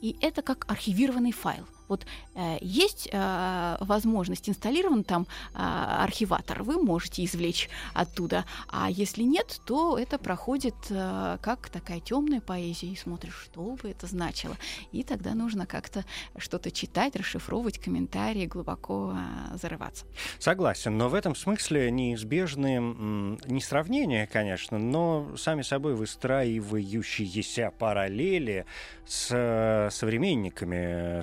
И 0.00 0.16
это 0.20 0.42
как 0.42 0.70
архивированный 0.70 1.32
файл. 1.32 1.66
Вот 1.90 2.06
э, 2.36 2.56
есть 2.60 3.08
э, 3.12 3.76
возможность, 3.80 4.48
инсталлирован 4.48 5.02
там 5.02 5.26
э, 5.54 5.58
архиватор, 5.58 6.62
вы 6.62 6.80
можете 6.80 7.24
извлечь 7.24 7.68
оттуда. 7.94 8.44
А 8.68 8.88
если 8.88 9.24
нет, 9.24 9.60
то 9.66 9.98
это 9.98 10.16
проходит 10.16 10.76
э, 10.88 11.38
как 11.42 11.68
такая 11.68 11.98
темная 11.98 12.40
поэзия, 12.40 12.86
и 12.86 12.96
смотришь, 12.96 13.34
что 13.44 13.76
бы 13.82 13.90
это 13.90 14.06
значило. 14.06 14.56
И 14.92 15.02
тогда 15.02 15.34
нужно 15.34 15.66
как-то 15.66 16.04
что-то 16.38 16.70
читать, 16.70 17.16
расшифровывать 17.16 17.78
комментарии, 17.78 18.46
глубоко 18.46 19.12
э, 19.52 19.56
зарываться. 19.56 20.06
Согласен, 20.38 20.96
но 20.96 21.08
в 21.08 21.14
этом 21.14 21.34
смысле 21.34 21.90
неизбежны 21.90 22.76
м, 22.76 23.38
не 23.46 23.60
сравнения, 23.60 24.28
конечно, 24.32 24.78
но 24.78 25.36
сами 25.36 25.62
собой 25.62 25.96
выстраивающиеся 25.96 27.72
параллели 27.76 28.64
с 29.06 29.28
э, 29.32 29.90
современниками 29.90 31.20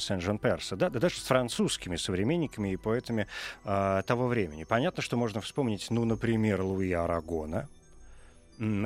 Сен-Жон-Перса, 0.58 0.76
да, 0.76 0.90
да 0.90 1.00
даже 1.00 1.20
с 1.20 1.24
французскими 1.24 1.96
современниками 1.96 2.74
и 2.74 2.78
поэтами 2.78 3.28
э, 3.64 4.02
того 4.06 4.28
времени. 4.28 4.64
Понятно, 4.64 5.02
что 5.04 5.18
можно 5.18 5.42
вспомнить, 5.42 5.88
ну, 5.90 6.06
например, 6.06 6.62
Луи 6.62 6.92
Арагона, 6.92 7.68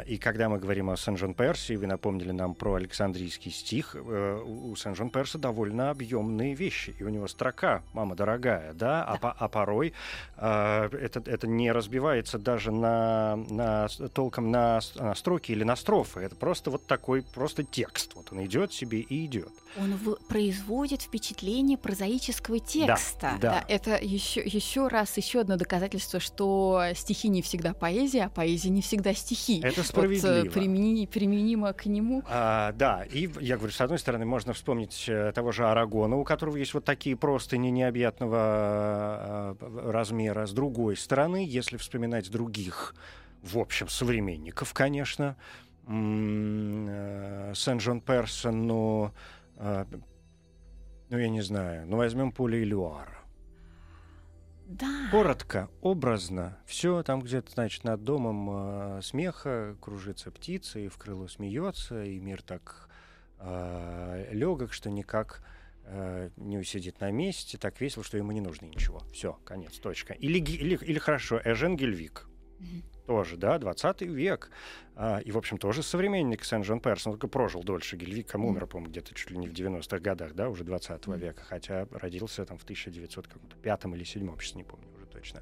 И 0.06 0.18
когда 0.18 0.50
мы 0.50 0.60
говорим 0.60 0.90
о 0.90 0.98
Сен-Жон-Персе, 0.98 1.78
вы 1.78 1.88
напомнили 1.88 2.32
нам 2.32 2.56
про 2.56 2.74
Александрийский 2.74 3.52
стих, 3.52 3.96
э, 3.96 4.42
у 4.46 4.76
Сен-Жон-Перса 4.76 5.38
довольно 5.38 5.92
объемные 5.92 6.56
вещи. 6.56 6.94
И 7.00 7.04
у 7.04 7.10
него 7.10 7.28
строка 7.28 7.82
«Мама 7.94 8.16
дорогая», 8.16 8.74
да? 8.74 9.06
А, 9.06 9.18
по, 9.18 9.32
а 9.32 9.48
порой 9.48 9.94
э, 10.36 10.90
это, 10.92 11.24
это 11.26 11.48
не 11.48 11.72
разбивается 11.72 12.38
даже 12.38 12.72
на, 12.72 13.38
на, 13.50 13.88
толком 14.14 14.52
на, 14.52 14.82
на 14.96 15.16
строки 15.16 15.54
или 15.54 15.64
на 15.64 15.78
строфы. 15.78 16.20
Это 16.20 16.36
просто 16.36 16.70
вот 16.70 16.86
такой 16.86 17.24
просто 17.24 17.64
текст. 17.64 18.14
Вот 18.16 18.34
он 18.34 18.44
идет 18.44 18.74
себе 18.74 19.00
и 19.00 19.26
идет. 19.26 19.54
Он 19.80 19.96
в, 19.96 20.16
производит 20.28 21.02
впечатление 21.02 21.78
прозаического 21.78 22.60
текста. 22.60 23.38
Да, 23.40 23.52
да. 23.52 23.52
да 23.52 23.66
это 23.68 23.98
еще, 23.98 24.42
еще 24.42 24.88
раз, 24.88 25.16
еще 25.18 25.42
одно 25.42 25.58
доказательство, 25.58 26.20
что 26.20 26.84
стихи 26.96 27.30
не 27.30 27.42
всегда 27.42 27.74
поэзия, 27.74 28.26
а 28.26 28.30
поэзия 28.30 28.70
не 28.70 28.82
всегда 28.82 29.14
стихи. 29.14 29.62
Это 29.64 29.84
справедливо. 29.84 30.42
Вот, 30.44 30.54
примени, 30.54 31.06
применимо 31.06 31.74
к 31.74 31.86
нему. 31.86 32.24
А, 32.28 32.74
да, 32.74 33.04
и 33.04 33.30
я 33.40 33.58
говорю, 33.58 33.72
с 33.72 33.82
одной 33.82 34.00
стороны, 34.00 34.26
можно 34.26 34.54
вспомнить 34.54 35.06
э, 35.08 35.32
того 35.34 35.52
же 35.52 35.68
Арагона, 35.68 36.18
у 36.18 36.24
которого 36.24 36.58
есть 36.58 36.74
вот 36.74 36.86
такие 36.86 37.16
простыни 37.16 37.70
необъятного 37.70 39.58
э, 39.60 39.92
размера. 39.92 40.46
С 40.46 40.52
другой 40.52 40.98
стороны, 40.98 41.46
если 41.48 41.78
вспоминать 41.78 42.30
других, 42.30 42.96
в 43.42 43.58
общем, 43.58 43.88
современников, 43.88 44.74
конечно, 44.74 45.36
э, 45.88 47.54
Сен-Жон 47.56 48.02
Персон, 48.02 48.68
но, 48.68 49.14
ну, 49.62 51.18
я 51.18 51.30
не 51.30 51.42
знаю, 51.42 51.88
ну, 51.88 51.98
возьмем 51.98 52.32
Поле 52.32 52.64
Илюара. 52.64 53.18
Да. 54.66 55.10
Коротко, 55.12 55.70
образно. 55.82 56.58
Все 56.66 57.04
там 57.04 57.22
где-то, 57.22 57.52
значит, 57.52 57.84
над 57.84 58.04
домом 58.04 58.50
э, 58.98 59.02
смеха 59.04 59.76
кружится 59.82 60.32
птица, 60.32 60.80
и 60.80 60.88
в 60.88 60.98
крыло 60.98 61.28
смеется, 61.28 62.04
и 62.04 62.20
мир 62.20 62.42
так 62.42 62.90
э, 63.40 64.30
легок, 64.32 64.72
что 64.72 64.90
никак 64.90 65.44
э, 65.84 66.30
не 66.38 66.58
усидит 66.58 67.02
на 67.02 67.12
месте, 67.12 67.58
так 67.58 67.82
весело, 67.82 68.06
что 68.06 68.18
ему 68.18 68.32
не 68.32 68.40
нужно 68.40 68.68
ничего. 68.68 69.00
Все, 69.12 69.34
конец, 69.44 69.78
точка. 69.78 70.14
Или, 70.14 70.40
или, 70.40 70.78
или 70.78 71.00
хорошо, 71.00 71.42
Эжен 71.44 71.76
Гельвик. 71.76 72.30
Mm-hmm 72.60 73.01
тоже, 73.06 73.38
да, 73.38 73.58
20 73.58 74.02
век. 74.02 74.52
А, 74.96 75.20
и, 75.20 75.32
в 75.32 75.38
общем, 75.38 75.58
тоже 75.58 75.84
современник 75.84 76.44
Сен-Жон 76.44 76.80
Перс. 76.80 77.08
Он 77.08 77.14
только 77.14 77.28
прожил 77.28 77.64
дольше 77.64 77.96
Гельвика, 77.96 78.38
умер, 78.38 78.68
по-моему, 78.68 78.92
где-то 78.92 79.14
чуть 79.14 79.32
ли 79.32 79.38
не 79.38 79.48
в 79.48 79.54
90-х 79.54 80.00
годах, 80.00 80.34
да, 80.34 80.50
уже 80.50 80.64
20 80.64 81.02
mm. 81.02 81.18
века, 81.18 81.44
хотя 81.44 81.88
родился 81.92 82.46
там 82.46 82.58
в 82.58 82.64
1905 82.64 83.86
или 83.86 84.04
7 84.04 84.38
сейчас 84.40 84.56
не 84.56 84.64
помню 84.64 84.86
уже 84.96 85.06
точно, 85.08 85.42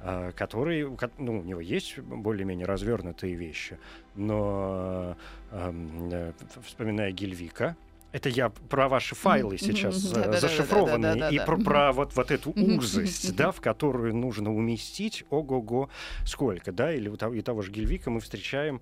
а, 0.00 0.32
который, 0.32 0.88
ну, 1.18 1.40
у 1.40 1.42
него 1.42 1.60
есть 1.60 1.98
более-менее 1.98 2.66
развернутые 2.66 3.34
вещи, 3.34 3.78
но 4.14 5.16
а, 5.50 6.32
вспоминая 6.62 7.10
Гельвика, 7.12 7.76
это 8.14 8.28
я 8.28 8.48
про 8.48 8.88
ваши 8.88 9.16
файлы 9.16 9.58
сейчас 9.58 9.96
зашифрованные 9.96 11.34
и 11.34 11.40
про, 11.40 11.92
вот, 11.92 12.14
вот 12.14 12.30
эту 12.30 12.52
узость, 12.52 13.34
да, 13.34 13.50
в 13.50 13.60
которую 13.60 14.14
нужно 14.14 14.54
уместить, 14.54 15.24
ого-го, 15.30 15.90
сколько, 16.24 16.70
да, 16.70 16.94
или 16.94 17.08
у 17.08 17.16
того, 17.16 17.62
же 17.62 17.72
Гельвика 17.72 18.10
мы 18.10 18.20
встречаем 18.20 18.80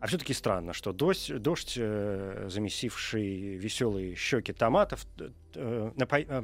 а 0.00 0.06
все-таки 0.06 0.32
странно, 0.32 0.72
что 0.72 0.92
дождь, 0.92 1.32
дождь 1.42 1.74
э, 1.76 2.46
замесивший 2.48 3.56
веселые 3.56 4.14
щеки 4.14 4.52
томатов, 4.52 5.04
э, 5.56 5.90
напо... 5.96 6.20
э, 6.20 6.42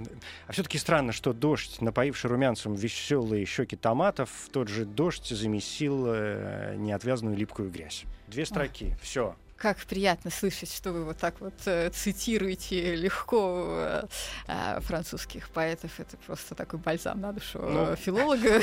а 0.49 0.53
все-таки 0.53 0.77
странно, 0.77 1.13
что 1.13 1.33
дождь, 1.33 1.81
напоивший 1.81 2.31
румянцем 2.31 2.75
веселые 2.75 3.45
щеки 3.45 3.77
томатов, 3.77 4.49
тот 4.53 4.67
же 4.67 4.85
дождь 4.85 5.29
замесил 5.29 6.07
э, 6.09 6.75
неотвязную 6.79 7.37
липкую 7.37 7.71
грязь. 7.71 8.05
Две 8.27 8.45
строки, 8.45 8.97
все. 9.01 9.37
Как 9.65 9.79
приятно 9.79 10.31
слышать, 10.31 10.71
что 10.71 10.93
вы 10.93 11.07
вот 11.07 11.17
так 11.17 11.41
вот 11.41 11.55
э, 11.65 11.89
цитируете 11.89 12.97
легко 12.97 14.05
э, 14.47 14.81
французских 14.83 15.49
поэтов. 15.49 15.99
Это 15.99 16.19
просто 16.19 16.55
такой 16.55 16.79
бальзам 16.79 17.23
на 17.23 17.33
душу 17.33 17.61
ну, 17.61 17.97
филолога. 17.97 18.61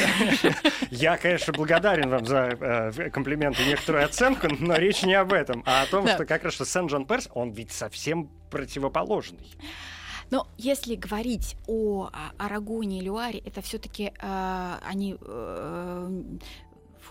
Я, 0.91 1.17
конечно, 1.17 1.53
благодарен 1.53 2.07
вам 2.07 2.27
за 2.27 2.55
э, 2.95 3.09
комплименты 3.09 3.63
и 3.63 3.69
некоторую 3.69 4.05
оценку, 4.05 4.47
но 4.59 4.75
речь 4.75 5.01
не 5.01 5.15
об 5.15 5.33
этом, 5.33 5.63
а 5.65 5.81
о 5.81 5.87
том, 5.87 6.05
да. 6.05 6.13
что 6.13 6.25
как 6.27 6.43
раз 6.43 6.53
что 6.53 6.65
Сен-Джон 6.65 7.07
Перс, 7.07 7.29
он 7.33 7.49
ведь 7.51 7.71
совсем 7.71 8.29
противоположный. 8.51 9.49
Но 10.29 10.47
если 10.59 10.93
говорить 10.93 11.57
о 11.65 12.11
Арагоне 12.37 12.99
и 12.99 13.01
Люаре, 13.01 13.39
это 13.39 13.63
все-таки 13.63 14.13
э, 14.21 14.73
они 14.87 15.17
э, 15.19 16.21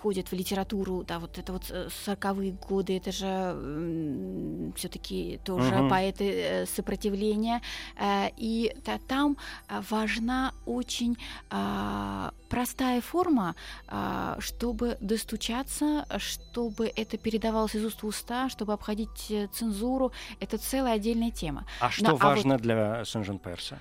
входит 0.01 0.29
в 0.29 0.33
литературу, 0.33 1.05
да, 1.07 1.19
вот 1.19 1.37
это 1.39 1.53
вот 1.53 1.65
40-е 1.65 2.51
э, 2.51 2.69
годы, 2.69 2.97
это 2.97 3.13
же 3.13 4.73
все-таки 4.77 5.39
тоже 5.45 5.75
uh-huh. 5.75 5.91
поэты 5.91 6.25
э, 6.25 6.67
сопротивления, 6.67 7.61
э, 7.99 8.31
и 8.39 8.75
да, 8.87 8.99
там 9.09 9.37
важна 9.91 10.53
очень 10.67 11.17
а, 11.51 12.33
простая 12.49 13.01
форма, 13.01 13.55
а, 13.89 14.37
чтобы 14.39 14.97
достучаться, 15.01 16.07
чтобы 16.19 16.91
это 16.97 17.19
передавалось 17.19 17.75
из 17.75 17.85
уст 17.85 18.03
в 18.03 18.07
уста, 18.07 18.49
чтобы 18.49 18.73
обходить 18.73 19.33
цензуру, 19.53 20.13
это 20.41 20.57
целая 20.59 20.95
отдельная 20.95 21.31
тема. 21.31 21.67
А 21.81 21.91
что 21.91 22.11
Но, 22.11 22.17
важно 22.17 22.55
а 22.55 22.59
вот... 22.59 22.63
для 22.63 23.05
Сен-Жен-Перса? 23.05 23.79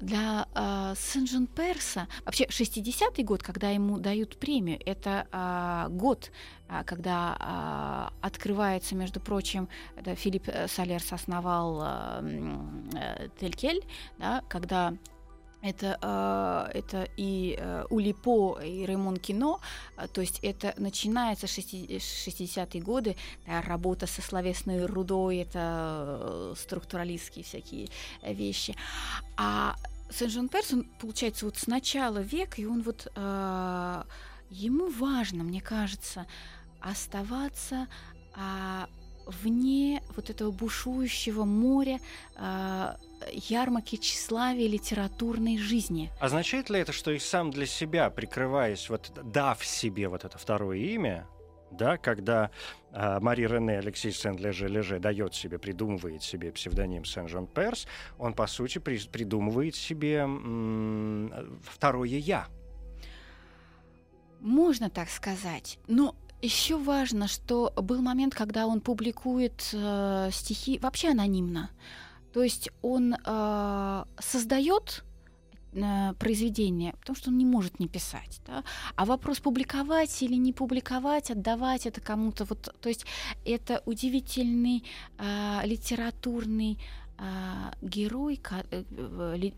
Для 0.00 0.46
э, 0.54 0.94
Сен-Жен 0.96 1.46
Перса, 1.46 2.08
вообще 2.24 2.44
60-й 2.44 3.22
год, 3.22 3.42
когда 3.42 3.70
ему 3.70 3.98
дают 3.98 4.36
премию, 4.38 4.80
это 4.86 5.26
э, 5.30 5.88
год, 5.90 6.30
э, 6.68 6.82
когда 6.84 8.10
э, 8.22 8.26
открывается, 8.26 8.94
между 8.94 9.20
прочим, 9.20 9.68
это 9.96 10.14
Филипп 10.14 10.48
Солерс 10.68 11.12
основал 11.12 11.82
э, 11.82 13.28
Телькель, 13.38 13.84
да, 14.18 14.42
когда 14.48 14.94
это, 15.62 15.98
э, 16.72 16.78
это 16.78 17.08
и 17.16 17.56
э, 17.58 17.84
Улипо, 17.90 18.60
и 18.62 18.86
Ремон 18.86 19.18
Кино, 19.18 19.60
э, 19.96 20.06
то 20.08 20.20
есть 20.20 20.38
это 20.42 20.74
начинается 20.78 21.46
60-е 21.46 22.82
годы, 22.82 23.16
работа 23.46 24.06
со 24.06 24.22
словесной 24.22 24.86
рудой, 24.86 25.38
это 25.38 26.54
структуралистские 26.56 27.44
всякие 27.44 27.88
вещи. 28.22 28.74
А 29.36 29.76
Сен-Жон 30.10 30.48
Перс, 30.48 30.72
получается, 31.00 31.44
вот 31.44 31.56
с 31.56 31.66
начала 31.66 32.18
века, 32.18 32.60
и 32.60 32.66
он 32.66 32.82
вот 32.82 33.10
ему 34.50 34.90
важно, 34.90 35.44
мне 35.44 35.60
кажется, 35.60 36.26
оставаться 36.80 37.86
а, 38.34 38.88
вне 39.42 40.02
вот 40.16 40.30
этого 40.30 40.50
бушующего 40.50 41.44
моря 41.44 41.98
а, 42.36 42.96
ярмарки 43.32 43.96
тщеславия 43.96 44.68
литературной 44.68 45.58
жизни. 45.58 46.10
Означает 46.20 46.70
ли 46.70 46.80
это, 46.80 46.92
что 46.92 47.10
и 47.10 47.18
сам 47.18 47.50
для 47.50 47.66
себя, 47.66 48.10
прикрываясь, 48.10 48.88
вот 48.88 49.12
дав 49.24 49.64
себе 49.64 50.08
вот 50.08 50.24
это 50.24 50.38
второе 50.38 50.78
имя, 50.78 51.26
да, 51.70 51.96
когда 51.98 52.50
э, 52.90 53.20
Мари 53.20 53.42
Рене 53.42 53.78
Алексей 53.78 54.12
Сен-Леже-Леже 54.12 54.98
дает 54.98 55.34
себе, 55.34 55.58
придумывает 55.58 56.22
себе 56.22 56.50
псевдоним 56.52 57.04
Сен-Жон-Перс, 57.04 57.86
он, 58.18 58.34
по 58.34 58.46
сути, 58.46 58.78
при, 58.78 58.98
придумывает 58.98 59.76
себе 59.76 60.16
м- 60.18 61.60
второе 61.62 62.08
«я». 62.08 62.48
Можно 64.40 64.88
так 64.88 65.10
сказать, 65.10 65.78
но 65.86 66.16
еще 66.42 66.76
важно, 66.76 67.28
что 67.28 67.72
был 67.76 68.02
момент, 68.02 68.34
когда 68.34 68.66
он 68.66 68.80
публикует 68.80 69.70
э, 69.72 70.30
стихи 70.32 70.78
вообще 70.78 71.10
анонимно. 71.10 71.70
То 72.32 72.42
есть 72.42 72.70
он 72.82 73.14
э, 73.14 74.04
создает 74.18 75.04
э, 75.72 76.12
произведение, 76.18 76.94
потому 77.00 77.16
что 77.16 77.30
он 77.30 77.38
не 77.38 77.44
может 77.44 77.80
не 77.80 77.88
писать. 77.88 78.40
Да? 78.46 78.64
А 78.96 79.04
вопрос 79.04 79.40
публиковать 79.40 80.22
или 80.22 80.36
не 80.36 80.52
публиковать, 80.52 81.30
отдавать 81.30 81.86
это 81.86 82.00
кому-то, 82.00 82.44
вот, 82.44 82.74
то 82.80 82.88
есть 82.88 83.04
это 83.44 83.82
удивительный 83.84 84.84
э, 85.18 85.60
литературный 85.64 86.78
э, 87.18 87.22
герой, 87.82 88.40
э, 88.70 88.84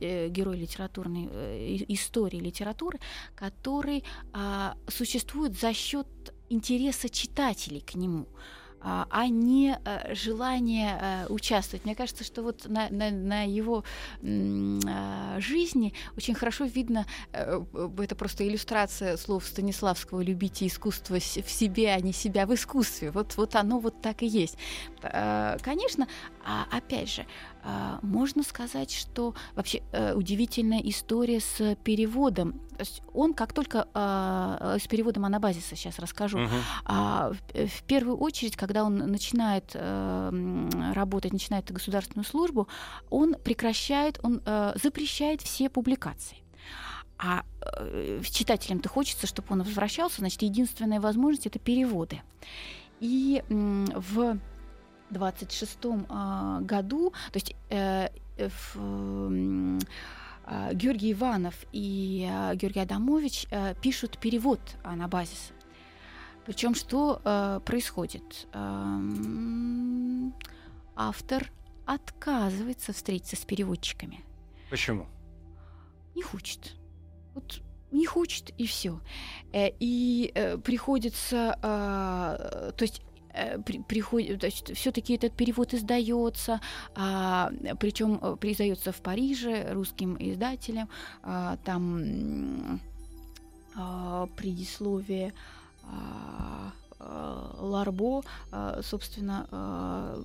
э, 0.01 0.29
герой 0.29 0.57
литературной 0.57 1.29
э, 1.31 1.77
истории 1.89 2.39
литературы, 2.39 2.99
который 3.37 4.03
э, 4.33 4.73
существует 4.89 5.59
за 5.61 5.75
счет 5.75 6.07
интереса 6.53 7.09
читателей 7.09 7.81
к 7.81 7.95
нему 7.95 8.27
а, 8.85 9.07
а 9.11 9.29
не 9.29 9.79
э, 9.85 10.15
желание 10.15 10.99
э, 11.01 11.27
участвовать. 11.29 11.85
Мне 11.85 11.95
кажется, 11.95 12.25
что 12.25 12.43
вот 12.43 12.67
на, 12.67 12.89
на, 12.91 13.11
на 13.11 13.43
его 13.45 13.85
а, 14.25 15.39
жизни 15.39 15.95
очень 16.17 16.35
хорошо 16.35 16.65
видно, 16.65 17.07
э, 17.33 17.63
это 17.99 18.17
просто 18.17 18.47
иллюстрация 18.47 19.17
слов 19.17 19.47
Станиславского 19.47 20.21
«любите 20.21 20.67
искусство 20.67 21.19
в 21.21 21.51
себе, 21.51 21.93
а 21.93 22.01
не 22.01 22.13
себя 22.13 22.45
в 22.47 22.55
искусстве». 22.55 23.13
Вот, 23.13 23.37
вот 23.37 23.55
оно 23.55 23.79
вот 23.79 24.01
так 24.03 24.23
и 24.23 24.27
есть. 24.27 24.57
Конечно, 25.01 26.09
а 26.45 26.67
опять 26.71 27.11
же, 27.11 27.27
можно 28.03 28.43
сказать, 28.43 28.91
что 28.91 29.35
вообще 29.55 29.83
удивительная 30.15 30.81
история 30.81 31.41
с 31.41 31.77
переводом 31.85 32.61
он 33.13 33.35
как 33.35 33.53
только 33.53 33.89
э, 33.95 34.79
с 34.81 34.87
переводом 34.87 35.25
анабазиса 35.25 35.77
сейчас 35.77 35.99
расскажу. 35.99 36.41
А, 36.85 37.33
в, 37.55 37.83
первую 37.85 38.17
очередь, 38.17 38.57
когда 38.57 38.85
он 38.85 38.97
начинает 38.97 39.71
э, 39.75 40.93
работать, 40.95 41.33
начинает 41.33 41.71
государственную 41.71 42.25
службу, 42.25 42.69
он 43.11 43.35
прекращает, 43.35 44.19
он 44.23 44.43
э, 44.45 44.73
запрещает 44.83 45.43
все 45.43 45.69
публикации. 45.69 46.39
А 47.19 47.45
э, 47.61 48.21
читателям-то 48.25 48.89
хочется, 48.89 49.27
чтобы 49.27 49.49
он 49.51 49.63
возвращался, 49.63 50.19
значит, 50.19 50.43
единственная 50.43 51.01
возможность 51.01 51.47
это 51.47 51.59
переводы. 51.59 52.23
И 53.01 53.43
в 53.49 54.39
26 55.13 55.79
году, 56.63 57.13
то 57.31 57.37
есть 57.37 57.55
э, 57.71 58.09
э, 58.37 58.49
в, 58.49 58.77
м, 58.77 59.79
а, 60.45 60.73
Георгий 60.75 61.13
Иванов 61.13 61.55
и 61.73 62.29
а, 62.31 62.55
Георгий 62.55 62.81
Адамович 62.81 63.47
э, 63.51 63.75
пишут 63.81 64.19
перевод 64.19 64.61
Анабазиса. 64.83 65.53
Причем 66.45 66.75
что 66.75 67.21
э, 67.25 67.61
происходит? 67.65 68.49
Эм, 68.53 70.35
Автор 70.97 71.51
отказывается 71.87 72.93
встретиться 72.93 73.37
с 73.37 73.45
переводчиками. 73.45 74.25
Почему? 74.71 75.07
Не 76.15 76.23
хочет. 76.23 76.75
Вот 77.35 77.61
не 77.93 78.07
хочет 78.07 78.51
и 78.59 78.67
все. 78.67 79.01
И 79.53 80.33
э, 80.35 80.59
приходится, 80.59 81.57
э, 81.63 82.73
то 82.77 82.83
есть 82.83 83.01
э, 83.01 83.12
при, 83.65 83.79
приходит, 83.79 84.45
есть 84.45 84.75
все-таки 84.77 85.15
этот 85.15 85.33
перевод 85.33 85.75
издается, 85.75 86.61
а, 86.95 87.51
причем 87.81 88.19
э, 88.21 88.37
издается 88.43 88.93
в 88.93 89.01
Париже 89.01 89.73
русским 89.73 90.17
издателем, 90.19 90.89
а, 91.23 91.57
там 91.65 92.81
а, 93.75 94.29
предисловие 94.37 95.33
а, 95.85 96.73
а, 96.99 97.57
Ларбо, 97.59 98.23
а, 98.51 98.81
собственно, 98.83 99.47
а, 99.51 100.23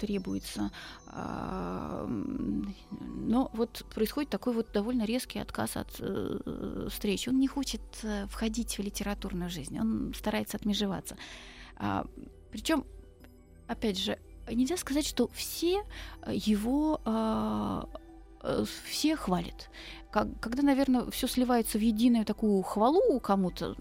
требуется. 0.00 0.70
А, 1.06 2.06
Но 2.06 3.50
вот 3.52 3.84
происходит 3.94 4.30
такой 4.30 4.52
вот 4.54 4.72
довольно 4.72 5.04
резкий 5.04 5.38
отказ 5.38 5.76
от 5.76 5.88
э, 6.00 6.88
встреч. 6.90 7.28
Он 7.28 7.38
не 7.38 7.48
хочет 7.48 7.80
э, 8.02 8.26
входить 8.28 8.78
в 8.78 8.82
литературную 8.82 9.50
жизнь, 9.50 9.78
он 9.78 10.12
старается 10.14 10.56
отмежеваться. 10.56 11.16
Причем, 12.50 12.84
опять 13.66 13.98
же, 13.98 14.18
нельзя 14.48 14.76
сказать, 14.76 15.06
что 15.06 15.28
все 15.28 15.82
э, 16.22 16.32
его 16.34 17.00
а, 17.04 17.88
э, 18.42 18.64
все 18.88 19.16
хвалят. 19.16 19.70
Когда, 20.10 20.64
наверное, 20.64 21.08
все 21.12 21.28
сливается 21.28 21.78
в 21.78 21.82
единую 21.82 22.24
такую 22.24 22.60
хвалу 22.62 23.20
кому-то, 23.20 23.76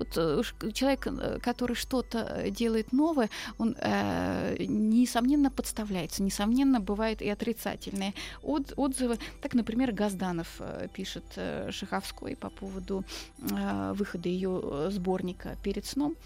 вот 0.00 0.08
э, 0.16 0.42
человек, 0.72 1.06
э, 1.06 1.38
который 1.40 1.76
что-то 1.76 2.18
э, 2.18 2.50
делает 2.50 2.92
новое, 2.92 3.30
он, 3.58 3.76
э, 3.80 4.56
несомненно, 4.58 5.52
подставляется, 5.52 6.20
несомненно, 6.24 6.80
бывают 6.80 7.22
и 7.22 7.28
отрицательные 7.28 8.12
от- 8.42 8.72
отзывы. 8.76 9.18
Так, 9.40 9.54
например, 9.54 9.92
Газданов 9.92 10.56
э, 10.58 10.88
пишет 10.92 11.24
э, 11.36 11.70
Шаховской 11.70 12.34
по 12.34 12.50
поводу 12.50 13.04
э, 13.38 13.92
выхода 13.94 14.28
ее 14.28 14.88
сборника 14.90 15.56
«Перед 15.62 15.86
сном», 15.86 16.12
эм, 16.12 16.16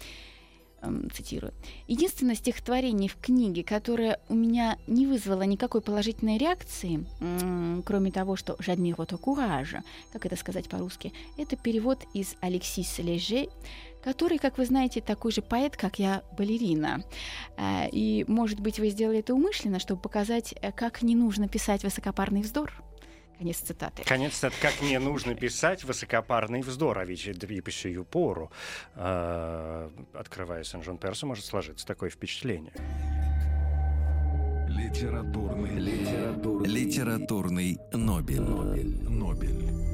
цитирую. 1.13 1.53
Единственное 1.87 2.35
стихотворение 2.35 3.09
в 3.09 3.17
книге, 3.17 3.63
которое 3.63 4.19
у 4.29 4.35
меня 4.35 4.77
не 4.87 5.07
вызвало 5.07 5.43
никакой 5.43 5.81
положительной 5.81 6.37
реакции, 6.37 7.05
кроме 7.85 8.11
того, 8.11 8.35
что 8.35 8.53
«j'admire 8.53 8.95
votre 8.95 9.19
courage», 9.19 9.81
как 10.11 10.25
это 10.25 10.35
сказать 10.35 10.69
по-русски, 10.69 11.13
это 11.37 11.55
перевод 11.55 11.99
из 12.13 12.35
Алексис 12.41 12.99
Леже, 12.99 13.47
который, 14.03 14.37
как 14.37 14.57
вы 14.57 14.65
знаете, 14.65 15.01
такой 15.01 15.31
же 15.31 15.41
поэт, 15.41 15.75
как 15.75 15.99
я, 15.99 16.23
балерина. 16.37 17.03
Э, 17.57 17.89
И, 17.91 18.23
может 18.27 18.59
быть, 18.59 18.79
вы 18.79 18.89
сделали 18.89 19.19
это 19.19 19.33
умышленно, 19.33 19.79
чтобы 19.79 20.01
показать, 20.01 20.53
э, 20.61 20.71
как 20.71 21.01
не 21.01 21.15
нужно 21.15 21.47
писать 21.47 21.83
высокопарный 21.83 22.41
вздор. 22.41 22.71
Конец 23.39 23.57
цитаты. 23.59 24.03
Конец 24.03 24.43
это 24.43 24.55
как 24.61 24.81
не 24.81 24.99
нужно 24.99 25.33
писать 25.33 25.85
высокопарный 25.85 26.59
вздор, 26.61 26.99
а 26.99 27.05
ведь 27.05 27.25
и 27.25 27.61
по 27.61 27.71
сию 27.71 28.03
пору, 28.03 28.51
э, 28.95 29.89
открывая 30.13 30.65
Сен-Жон-Перса, 30.65 31.25
может 31.25 31.45
сложиться 31.45 31.87
такое 31.87 32.09
впечатление. 32.09 32.73
Литературный, 34.67 35.79
литературный, 35.79 36.69
Литературный 36.69 37.77
Нобель. 37.93 38.41
Нобель. 38.41 39.03
Нобель. 39.09 39.88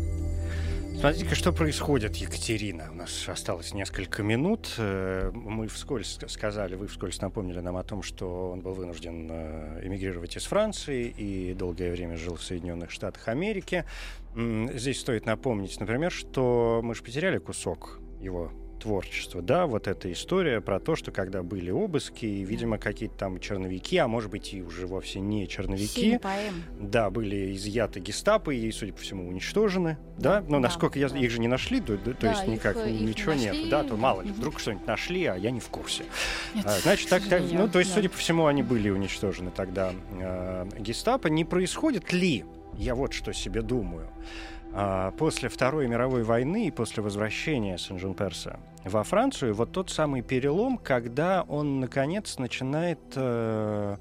Смотрите-ка, 1.00 1.36
что 1.36 1.52
происходит, 1.52 2.16
Екатерина. 2.16 2.90
У 2.92 2.96
нас 2.96 3.28
осталось 3.30 3.74
несколько 3.74 4.24
минут. 4.24 4.74
Э, 4.78 5.30
Мы 5.34 5.68
вскользь 5.68 6.18
ска- 6.18 6.28
сказали, 6.30 6.76
вы 6.76 6.88
вскользь 6.88 7.22
напомнили 7.22 7.60
нам 7.60 7.78
о 7.78 7.84
том, 7.84 8.02
что 8.02 8.52
он 8.52 8.62
был 8.62 8.74
вынужден 8.74 9.28
э, 9.30 9.82
эмигрировать 9.86 10.36
из 10.36 10.46
Франции 10.46 11.08
и 11.08 11.54
долгое 11.54 11.92
время 11.92 12.18
жил 12.18 12.36
в 12.36 12.44
Соединенных 12.44 12.90
Штатах 12.92 13.28
Америки. 13.28 13.86
Здесь 14.36 15.00
стоит 15.00 15.26
напомнить, 15.26 15.80
например, 15.80 16.12
что 16.12 16.82
мы 16.84 16.96
же 16.96 17.04
потеряли 17.04 17.38
кусок 17.38 18.00
его 18.20 18.52
творчества, 18.80 19.42
да, 19.42 19.66
вот 19.66 19.88
эта 19.88 20.12
история 20.12 20.62
про 20.62 20.80
то, 20.80 20.96
что 20.96 21.12
когда 21.12 21.44
были 21.44 21.72
обыски, 21.72 22.26
и, 22.26 22.44
видимо, 22.44 22.78
какие-то 22.78 23.16
там 23.18 23.40
черновики, 23.40 23.98
а 23.98 24.08
может 24.08 24.30
быть 24.32 24.54
и 24.54 24.62
уже 24.62 24.86
вовсе 24.88 25.20
не 25.20 25.48
черновики, 25.48 26.20
да, 26.80 27.10
были 27.10 27.54
изъяты 27.56 28.00
гестапо 28.00 28.52
и, 28.52 28.72
судя 28.72 28.94
по 28.94 29.00
всему, 29.00 29.28
уничтожены. 29.28 29.98
Да, 30.18 30.42
но 30.42 30.58
Да, 30.58 30.60
насколько 30.60 31.00
я 31.00 31.10
да. 31.10 31.18
их 31.18 31.32
же 31.32 31.40
не 31.40 31.48
нашли, 31.48 31.80
то, 31.82 31.98
да, 31.98 32.12
то 32.14 32.18
Да, 32.22 32.30
есть 32.32 32.44
их, 32.44 32.48
никак 32.50 32.78
э, 32.78 32.92
их 32.92 33.00
не 33.02 33.08
ничего 33.08 33.34
нашли. 33.34 33.62
нет. 33.62 33.70
Да, 33.70 33.84
то 33.84 33.96
мало 33.98 34.22
ли, 34.22 34.32
вдруг 34.32 34.60
что-нибудь 34.60 34.88
нашли, 34.88 35.26
а 35.26 35.36
я 35.36 35.52
не 35.52 35.60
в 35.60 35.70
курсе. 35.70 36.04
Нет, 36.54 36.66
А, 36.66 36.80
Значит, 36.80 37.10
так, 37.10 37.24
так, 37.28 37.42
ну, 37.52 37.68
то 37.68 37.80
есть, 37.80 37.92
да. 37.92 37.96
судя 37.96 38.10
по 38.10 38.18
всему, 38.18 38.46
они 38.46 38.64
были 38.64 38.90
уничтожены 38.90 39.52
тогда 39.56 39.94
э, 40.20 40.66
гестапо. 40.80 41.28
Не 41.28 41.44
происходит 41.46 42.14
ли, 42.14 42.46
я 42.78 42.96
вот 42.96 43.14
что 43.14 43.34
себе 43.34 43.62
думаю, 43.62 44.08
после 45.18 45.50
Второй 45.50 45.88
мировой 45.88 46.24
войны 46.24 46.68
и 46.68 46.72
после 46.72 47.02
возвращения 47.02 47.78
Сен-Жон-Перса 47.78 48.60
во 48.84 49.04
Францию, 49.04 49.56
вот 49.56 49.72
тот 49.72 49.90
самый 49.90 50.22
перелом, 50.22 50.78
когда 50.78 51.44
он, 51.44 51.80
наконец, 51.80 52.38
начинает 52.38 53.00
э, 53.16 53.98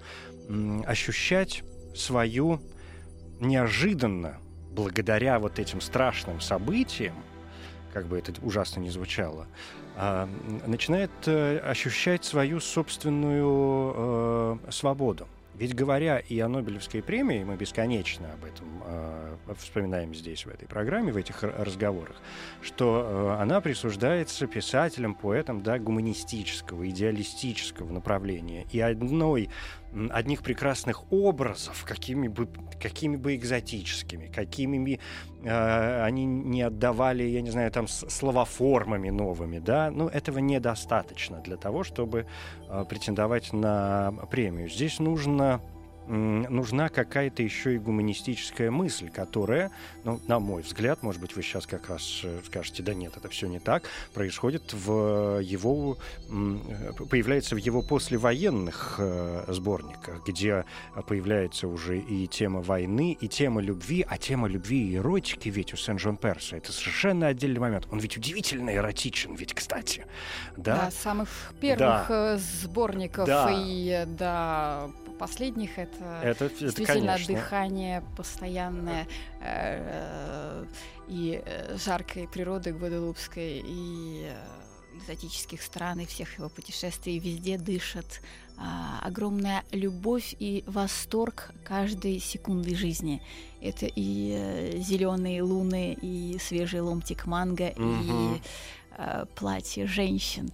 ощущать 0.87 1.63
свою 1.95 2.61
неожиданно, 3.41 4.39
благодаря 4.73 5.39
вот 5.39 5.59
этим 5.59 5.81
страшным 5.81 6.41
событиям, 6.41 7.15
как 7.93 8.07
бы 8.07 8.19
это 8.19 8.33
ужасно 8.43 8.81
не 8.81 8.91
звучало, 8.91 9.47
а, 9.97 10.25
м, 10.25 10.63
начинает 10.67 11.11
э, 11.27 11.59
ощущать 11.59 12.25
свою 12.25 12.61
собственную 12.61 13.93
э, 14.67 14.71
свободу. 14.71 15.27
Ведь 15.57 15.75
говоря 15.75 16.19
и 16.19 16.39
о 16.41 16.49
Нобелевской 16.49 17.03
премии, 17.03 17.45
мы 17.45 17.57
бесконечно 17.57 18.33
об 18.33 18.45
этом 18.45 18.83
э, 18.85 19.37
вспоминаем 19.57 20.13
здесь, 20.13 20.47
в 20.47 20.49
этой 20.49 20.67
программе, 20.67 21.13
в 21.13 21.17
этих 21.17 21.43
разговорах, 21.43 22.17
что 22.61 23.37
э, 23.39 23.43
она 23.43 23.61
присуждается 23.61 24.49
писателям, 24.49 25.15
поэтам 25.15 25.63
да, 25.63 25.79
гуманистического, 25.79 26.89
идеалистического 26.89 27.93
направления. 27.93 28.67
И 28.73 28.81
одной, 28.81 29.49
одних 30.11 30.43
прекрасных 30.43 31.13
образов, 31.13 31.85
какими 31.87 32.29
бы, 32.29 32.49
какими 32.81 33.17
бы 33.17 33.35
экзотическими, 33.37 34.27
какими 34.27 34.99
э, 35.43 36.03
они 36.03 36.25
не 36.25 36.63
отдавали, 36.63 37.23
я 37.25 37.43
не 37.43 37.51
знаю, 37.51 37.71
там, 37.71 37.89
словоформами 37.89 39.11
новыми, 39.11 39.59
да, 39.59 39.91
ну, 39.91 40.09
этого 40.09 40.39
недостаточно 40.39 41.41
для 41.41 41.57
того, 41.57 41.85
чтобы 41.85 42.27
э, 42.69 42.85
претендовать 42.89 43.53
на 43.53 44.13
премию. 44.31 44.69
Здесь 44.69 44.99
нужно 44.99 45.61
нужна 46.07 46.89
какая-то 46.89 47.43
еще 47.43 47.75
и 47.75 47.79
гуманистическая 47.79 48.71
мысль, 48.71 49.11
которая, 49.11 49.71
ну, 50.05 50.21
на 50.27 50.39
мой 50.41 50.63
взгляд, 50.63 51.03
может 51.03 51.21
быть, 51.21 51.35
вы 51.37 51.43
сейчас 51.43 51.67
как 51.67 51.89
раз 51.89 52.21
э, 52.25 52.41
скажете, 52.47 52.83
да 52.83 52.95
нет, 52.95 53.17
это 53.17 53.29
все 53.29 53.47
не 53.49 53.59
так, 53.59 53.85
происходит 54.13 54.73
в 54.73 55.41
его, 55.41 55.99
м, 56.29 56.63
э, 56.69 56.93
появляется 57.09 57.55
в 57.55 57.59
его 57.59 57.83
послевоенных 57.83 58.97
э, 58.99 59.45
сборниках, 59.49 60.25
где 60.27 60.65
появляется 61.07 61.69
уже 61.69 61.99
и 61.99 62.27
тема 62.27 62.61
войны, 62.61 63.17
и 63.19 63.29
тема 63.29 63.61
любви, 63.61 64.05
а 64.09 64.19
тема 64.19 64.49
любви 64.49 64.91
и 64.93 64.97
эротики 64.97 65.49
ведь 65.49 65.73
у 65.73 65.77
Сен-Жон-Перса 65.77 66.57
это 66.57 66.73
совершенно 66.73 67.29
отдельный 67.29 67.61
момент. 67.61 67.89
Он 67.91 67.99
ведь 67.99 68.17
удивительно 68.17 68.75
эротичен, 68.75 69.35
ведь, 69.35 69.55
кстати. 69.55 70.07
Да? 70.57 70.77
Да, 70.85 70.91
самых 70.91 71.29
первых 71.61 72.07
э, 72.11 72.39
сборников 72.39 73.27
Да. 73.27 73.51
и 73.53 73.89
э, 73.91 74.07
до 74.07 74.91
последних 75.19 75.79
это, 75.79 76.21
Это, 76.23 76.45
это, 76.47 76.59
действительно 76.59 77.15
конечно. 77.15 77.35
дыхание 77.35 78.05
постоянное 78.17 79.07
э, 79.41 80.65
и 81.09 81.43
э, 81.45 81.77
жаркой 81.77 82.29
природы 82.29 82.73
Гваделупской, 82.73 83.63
и, 83.65 84.27
э, 84.29 84.65
экзотических 84.99 85.63
стран 85.63 86.01
и 86.01 86.07
всех 86.07 86.39
его 86.39 86.49
путешествий 86.49 87.19
везде 87.19 87.59
дышит 87.59 88.21
а, 88.57 89.01
огромная 89.03 89.65
любовь 89.73 90.37
и 90.39 90.63
восторг 90.67 91.51
каждой 91.65 92.21
секунды 92.21 92.77
жизни. 92.77 93.21
Это 93.61 93.87
и 93.87 94.33
э, 94.37 94.79
зеленые 94.79 95.43
луны, 95.43 95.97
и 96.01 96.39
свежий 96.39 96.81
ломтик 96.81 97.27
манго, 97.27 97.73
угу. 97.77 97.83
и 97.83 98.43
э, 98.97 99.27
платье 99.35 99.87
женщин. 99.87 100.53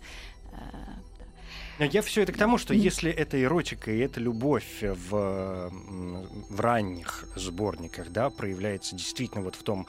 Я 1.81 2.03
все 2.03 2.23
это 2.23 2.33
к 2.33 2.37
тому, 2.37 2.59
что 2.59 2.75
если 2.75 3.11
это 3.11 3.43
эротика 3.43 3.91
и 3.91 3.99
это 4.01 4.21
любовь 4.21 4.83
в, 4.83 5.71
в 5.71 6.61
ранних 6.61 7.25
сборниках, 7.37 8.11
да, 8.11 8.29
проявляется 8.29 8.95
действительно 8.95 9.43
вот 9.43 9.55
в 9.55 9.63
том 9.63 9.87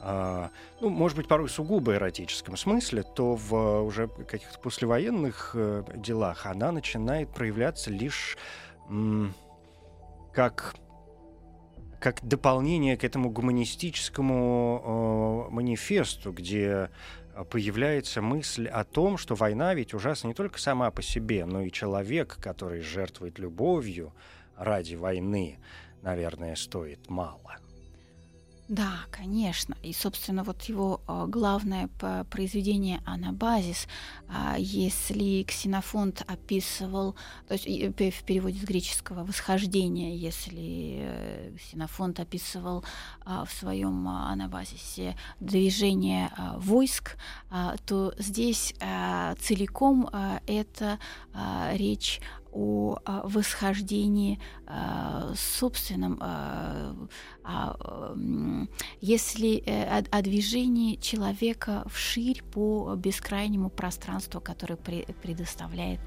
а, 0.00 0.50
ну, 0.80 0.90
может 0.90 1.16
быть, 1.16 1.28
порой 1.28 1.48
сугубо 1.48 1.94
эротическом 1.94 2.56
смысле, 2.56 3.02
то 3.02 3.36
в 3.36 3.82
уже 3.82 4.08
каких-то 4.08 4.58
послевоенных 4.58 5.52
э, 5.54 5.84
делах 5.96 6.44
она 6.44 6.72
начинает 6.72 7.30
проявляться 7.30 7.90
лишь 7.90 8.36
как 10.32 10.74
как 12.00 12.22
дополнение 12.22 12.98
к 12.98 13.04
этому 13.04 13.30
гуманистическому 13.30 15.46
э, 15.48 15.54
манифесту, 15.54 16.32
где 16.32 16.90
появляется 17.50 18.22
мысль 18.22 18.68
о 18.68 18.84
том, 18.84 19.18
что 19.18 19.34
война 19.34 19.74
ведь 19.74 19.94
ужасна 19.94 20.28
не 20.28 20.34
только 20.34 20.58
сама 20.58 20.90
по 20.90 21.02
себе, 21.02 21.44
но 21.44 21.62
и 21.62 21.72
человек, 21.72 22.38
который 22.40 22.80
жертвует 22.80 23.38
любовью 23.38 24.12
ради 24.56 24.94
войны, 24.94 25.58
наверное, 26.02 26.54
стоит 26.54 27.10
мало. 27.10 27.56
Да, 28.74 29.06
конечно. 29.12 29.76
И, 29.84 29.92
собственно, 29.92 30.42
вот 30.42 30.62
его 30.62 31.00
э, 31.06 31.26
главное 31.28 31.88
произведение 32.28 33.00
«Анабазис», 33.06 33.86
э, 34.28 34.56
если 34.58 35.44
Ксенофонт 35.44 36.24
описывал, 36.26 37.14
то 37.46 37.54
есть 37.54 37.66
в 37.68 38.24
переводе 38.24 38.58
с 38.58 38.64
греческого 38.64 39.22
«восхождение», 39.22 40.16
если 40.16 40.98
э, 41.02 41.56
Ксенофонт 41.56 42.18
описывал 42.18 42.84
э, 43.24 43.44
в 43.48 43.52
своем 43.52 44.08
«Анабазисе» 44.08 45.16
движение 45.38 46.32
войск, 46.56 47.16
то 47.86 48.12
здесь 48.18 48.74
целиком 49.38 50.08
это 50.46 50.98
речь 51.72 52.20
о 52.54 53.22
восхождении 53.24 54.38
собственном, 55.34 56.22
если 59.00 59.62
э, 59.66 60.02
о, 60.10 60.22
движении 60.22 60.96
человека 60.96 61.84
вширь 61.90 62.42
по 62.42 62.94
бескрайнему 62.96 63.70
пространству, 63.70 64.40
которое 64.40 64.76
предоставляет 64.76 66.00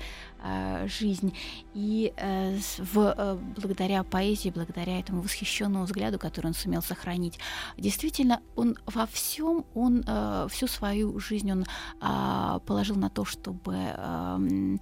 жизнь. 0.88 1.34
И 1.74 2.14
э, 2.18 2.58
в, 2.80 3.14
э, 3.18 3.38
благодаря 3.56 4.04
поэзии, 4.04 4.50
благодаря 4.50 5.00
этому 5.00 5.22
восхищенному 5.22 5.86
взгляду, 5.86 6.18
который 6.18 6.48
он 6.48 6.54
сумел 6.54 6.82
сохранить, 6.82 7.40
действительно, 7.78 8.42
он 8.56 8.78
во 8.86 9.06
всем, 9.06 9.66
он 9.76 10.04
всю 10.50 10.68
свою 10.68 11.20
жизнь 11.20 11.52
он 11.52 11.66
а, 12.00 12.60
положил 12.60 12.96
на 12.96 13.10
то, 13.10 13.26
чтобы 13.26 13.74
эм, 13.76 14.80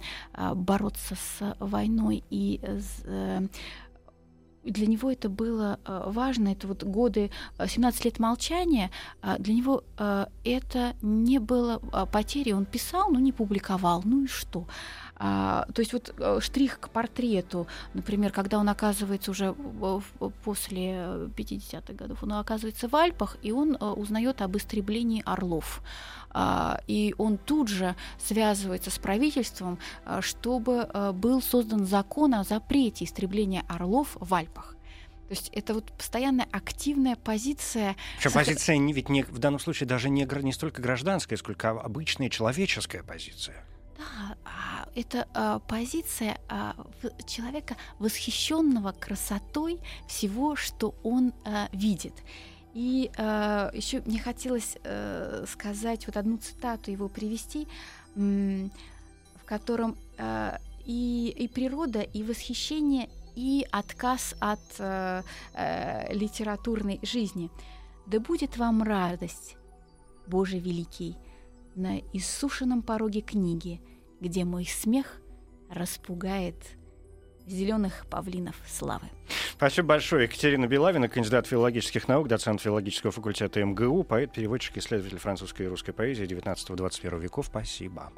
бороться 0.54 1.14
с 1.14 1.56
войной 1.60 2.24
и 2.30 2.60
для 4.64 4.86
него 4.86 5.10
это 5.10 5.28
было 5.28 5.78
важно, 5.86 6.48
это 6.48 6.66
вот 6.66 6.82
годы, 6.82 7.30
17 7.64 8.04
лет 8.04 8.18
молчания, 8.18 8.90
для 9.38 9.54
него 9.54 9.84
это 10.44 10.96
не 11.02 11.38
было 11.38 11.78
потерей, 12.12 12.52
он 12.52 12.64
писал, 12.64 13.10
но 13.10 13.20
не 13.20 13.32
публиковал, 13.32 14.02
ну 14.04 14.24
и 14.24 14.26
что? 14.26 14.66
А, 15.18 15.66
то 15.74 15.80
есть 15.80 15.92
вот 15.92 16.14
э, 16.18 16.40
штрих 16.40 16.78
к 16.78 16.90
портрету, 16.90 17.66
например, 17.94 18.32
когда 18.32 18.58
он 18.58 18.68
оказывается 18.68 19.30
уже 19.30 19.54
после 20.44 20.90
50-х 21.36 21.94
годов, 21.94 22.22
он 22.22 22.34
оказывается 22.34 22.88
в 22.88 22.94
Альпах, 22.94 23.38
и 23.42 23.50
он 23.50 23.76
э, 23.76 23.84
узнает 23.84 24.42
об 24.42 24.56
истреблении 24.56 25.22
орлов. 25.24 25.82
А, 26.30 26.80
и 26.86 27.14
он 27.16 27.38
тут 27.38 27.68
же 27.68 27.96
связывается 28.22 28.90
с 28.90 28.98
правительством, 28.98 29.78
э, 30.04 30.20
чтобы 30.20 30.88
был 31.14 31.40
создан 31.40 31.86
закон 31.86 32.34
о 32.34 32.44
запрете 32.44 33.04
истребления 33.04 33.64
орлов 33.68 34.16
в 34.20 34.34
Альпах. 34.34 34.76
То 35.28 35.34
есть 35.34 35.50
это 35.52 35.74
вот 35.74 35.90
постоянная 35.92 36.46
активная 36.52 37.16
позиция. 37.16 37.96
Причем 38.18 38.32
позиция 38.32 38.76
не, 38.76 38.92
ведь 38.92 39.08
не, 39.08 39.22
в 39.24 39.38
данном 39.38 39.58
случае 39.58 39.88
даже 39.88 40.08
не, 40.08 40.24
не 40.42 40.52
столько 40.52 40.80
гражданская, 40.80 41.36
сколько 41.36 41.70
обычная 41.70 42.28
человеческая 42.28 43.02
позиция. 43.02 43.64
Да, 43.96 44.36
а, 44.44 44.88
это 44.94 45.26
а, 45.34 45.58
позиция 45.60 46.38
а, 46.48 46.74
человека, 47.26 47.76
восхищенного 47.98 48.92
красотой 48.92 49.80
всего, 50.06 50.56
что 50.56 50.94
он 51.02 51.32
видит. 51.72 52.14
И 52.74 53.10
еще 53.72 54.02
мне 54.04 54.18
хотелось 54.18 54.76
а, 54.84 55.44
сказать 55.48 56.06
вот 56.06 56.16
одну 56.16 56.36
цитату 56.36 56.90
его 56.90 57.08
привести, 57.08 57.66
в 58.14 58.70
котором 59.44 59.96
и, 60.86 61.34
и 61.36 61.48
природа, 61.48 62.00
и 62.00 62.22
восхищение, 62.22 63.08
и 63.36 63.66
отказ 63.70 64.34
от 64.40 64.60
а, 64.78 65.22
а, 65.52 66.12
литературной 66.12 66.98
жизни. 67.02 67.50
Да 68.06 68.18
будет 68.18 68.56
вам 68.56 68.82
радость, 68.82 69.56
Боже 70.26 70.58
великий, 70.58 71.16
на 71.76 71.98
иссушенном 72.12 72.82
пороге 72.82 73.20
книги, 73.20 73.80
где 74.20 74.44
мой 74.44 74.64
смех 74.64 75.20
распугает 75.70 76.56
зеленых 77.46 78.06
павлинов 78.10 78.56
славы. 78.66 79.06
Спасибо 79.52 79.88
большое. 79.88 80.24
Екатерина 80.24 80.66
Белавина, 80.66 81.08
кандидат 81.08 81.46
филологических 81.46 82.08
наук, 82.08 82.28
доцент 82.28 82.60
филологического 82.60 83.12
факультета 83.12 83.64
МГУ, 83.64 84.02
поэт, 84.02 84.32
переводчик, 84.32 84.76
исследователь 84.78 85.18
французской 85.18 85.62
и 85.62 85.68
русской 85.68 85.92
поэзии 85.92 86.26
19-21 86.26 87.20
веков. 87.20 87.46
Спасибо. 87.46 88.12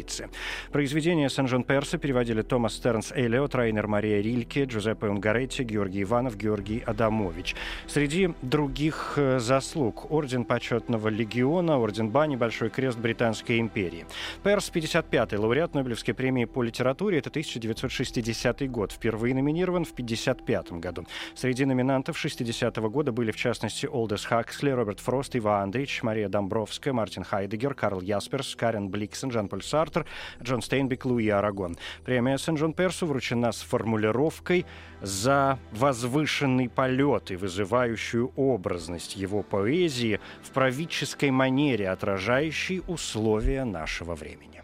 Произведения 0.71 1.29
Сен-Жон 1.29 1.63
Перса 1.63 1.97
переводили 1.97 2.41
Томас 2.41 2.75
Стернс 2.75 3.11
Эллиот, 3.11 3.53
Райнер 3.55 3.87
Мария 3.87 4.21
Рильке, 4.21 4.63
Джузеппе 4.63 5.07
Унгаретти, 5.07 5.63
Георгий 5.63 6.03
Иванов, 6.03 6.37
Георгий 6.37 6.83
Адамович. 6.85 7.55
Среди 7.87 8.33
других 8.41 9.13
э, 9.17 9.39
заслуг 9.39 10.11
Орден 10.11 10.45
Почетного 10.45 11.09
Легиона, 11.09 11.77
Орден 11.77 12.09
Бани, 12.09 12.35
Большой 12.35 12.69
Крест 12.69 12.97
Британской 12.97 13.59
империи. 13.59 14.05
Перс 14.43 14.71
55-й, 14.73 15.37
лауреат 15.37 15.75
Нобелевской 15.75 16.13
премии 16.13 16.45
по 16.45 16.63
литературе, 16.63 17.19
это 17.19 17.29
1960 17.29 18.71
год. 18.71 18.91
Впервые 18.91 19.35
номинирован 19.35 19.85
в 19.85 19.93
55 19.93 20.73
году. 20.73 21.05
Среди 21.35 21.65
номинантов 21.65 22.17
60 22.17 22.77
-го 22.77 22.89
года 22.89 23.11
были, 23.11 23.31
в 23.31 23.35
частности, 23.35 23.85
Олдес 23.85 24.25
Хаксли, 24.25 24.71
Роберт 24.71 24.99
Фрост, 24.99 25.35
Ива 25.35 25.61
Андрич, 25.61 26.03
Мария 26.03 26.29
Домбровская, 26.29 26.93
Мартин 26.93 27.23
Хайдегер, 27.23 27.73
Карл 27.73 28.01
Ясперс, 28.01 28.55
Карен 28.55 28.89
Бликсен, 28.89 29.31
Жан-Поль 29.31 29.63
Сартер, 29.83 30.05
Джон 30.41 30.61
Стейнбек, 30.61 31.03
Луи 31.03 31.27
Арагон. 31.27 31.75
Премия 32.05 32.37
Сен-Джон 32.37 32.71
Персу 32.71 33.05
вручена 33.05 33.51
с 33.51 33.61
формулировкой 33.61 34.65
за 35.01 35.59
возвышенный 35.73 36.69
полет 36.69 37.31
и 37.31 37.35
вызывающую 37.35 38.31
образность 38.37 39.17
его 39.17 39.43
поэзии 39.43 40.21
в 40.41 40.51
правительской 40.51 41.31
манере, 41.31 41.89
отражающей 41.89 42.81
условия 42.87 43.65
нашего 43.65 44.15
времени. 44.15 44.63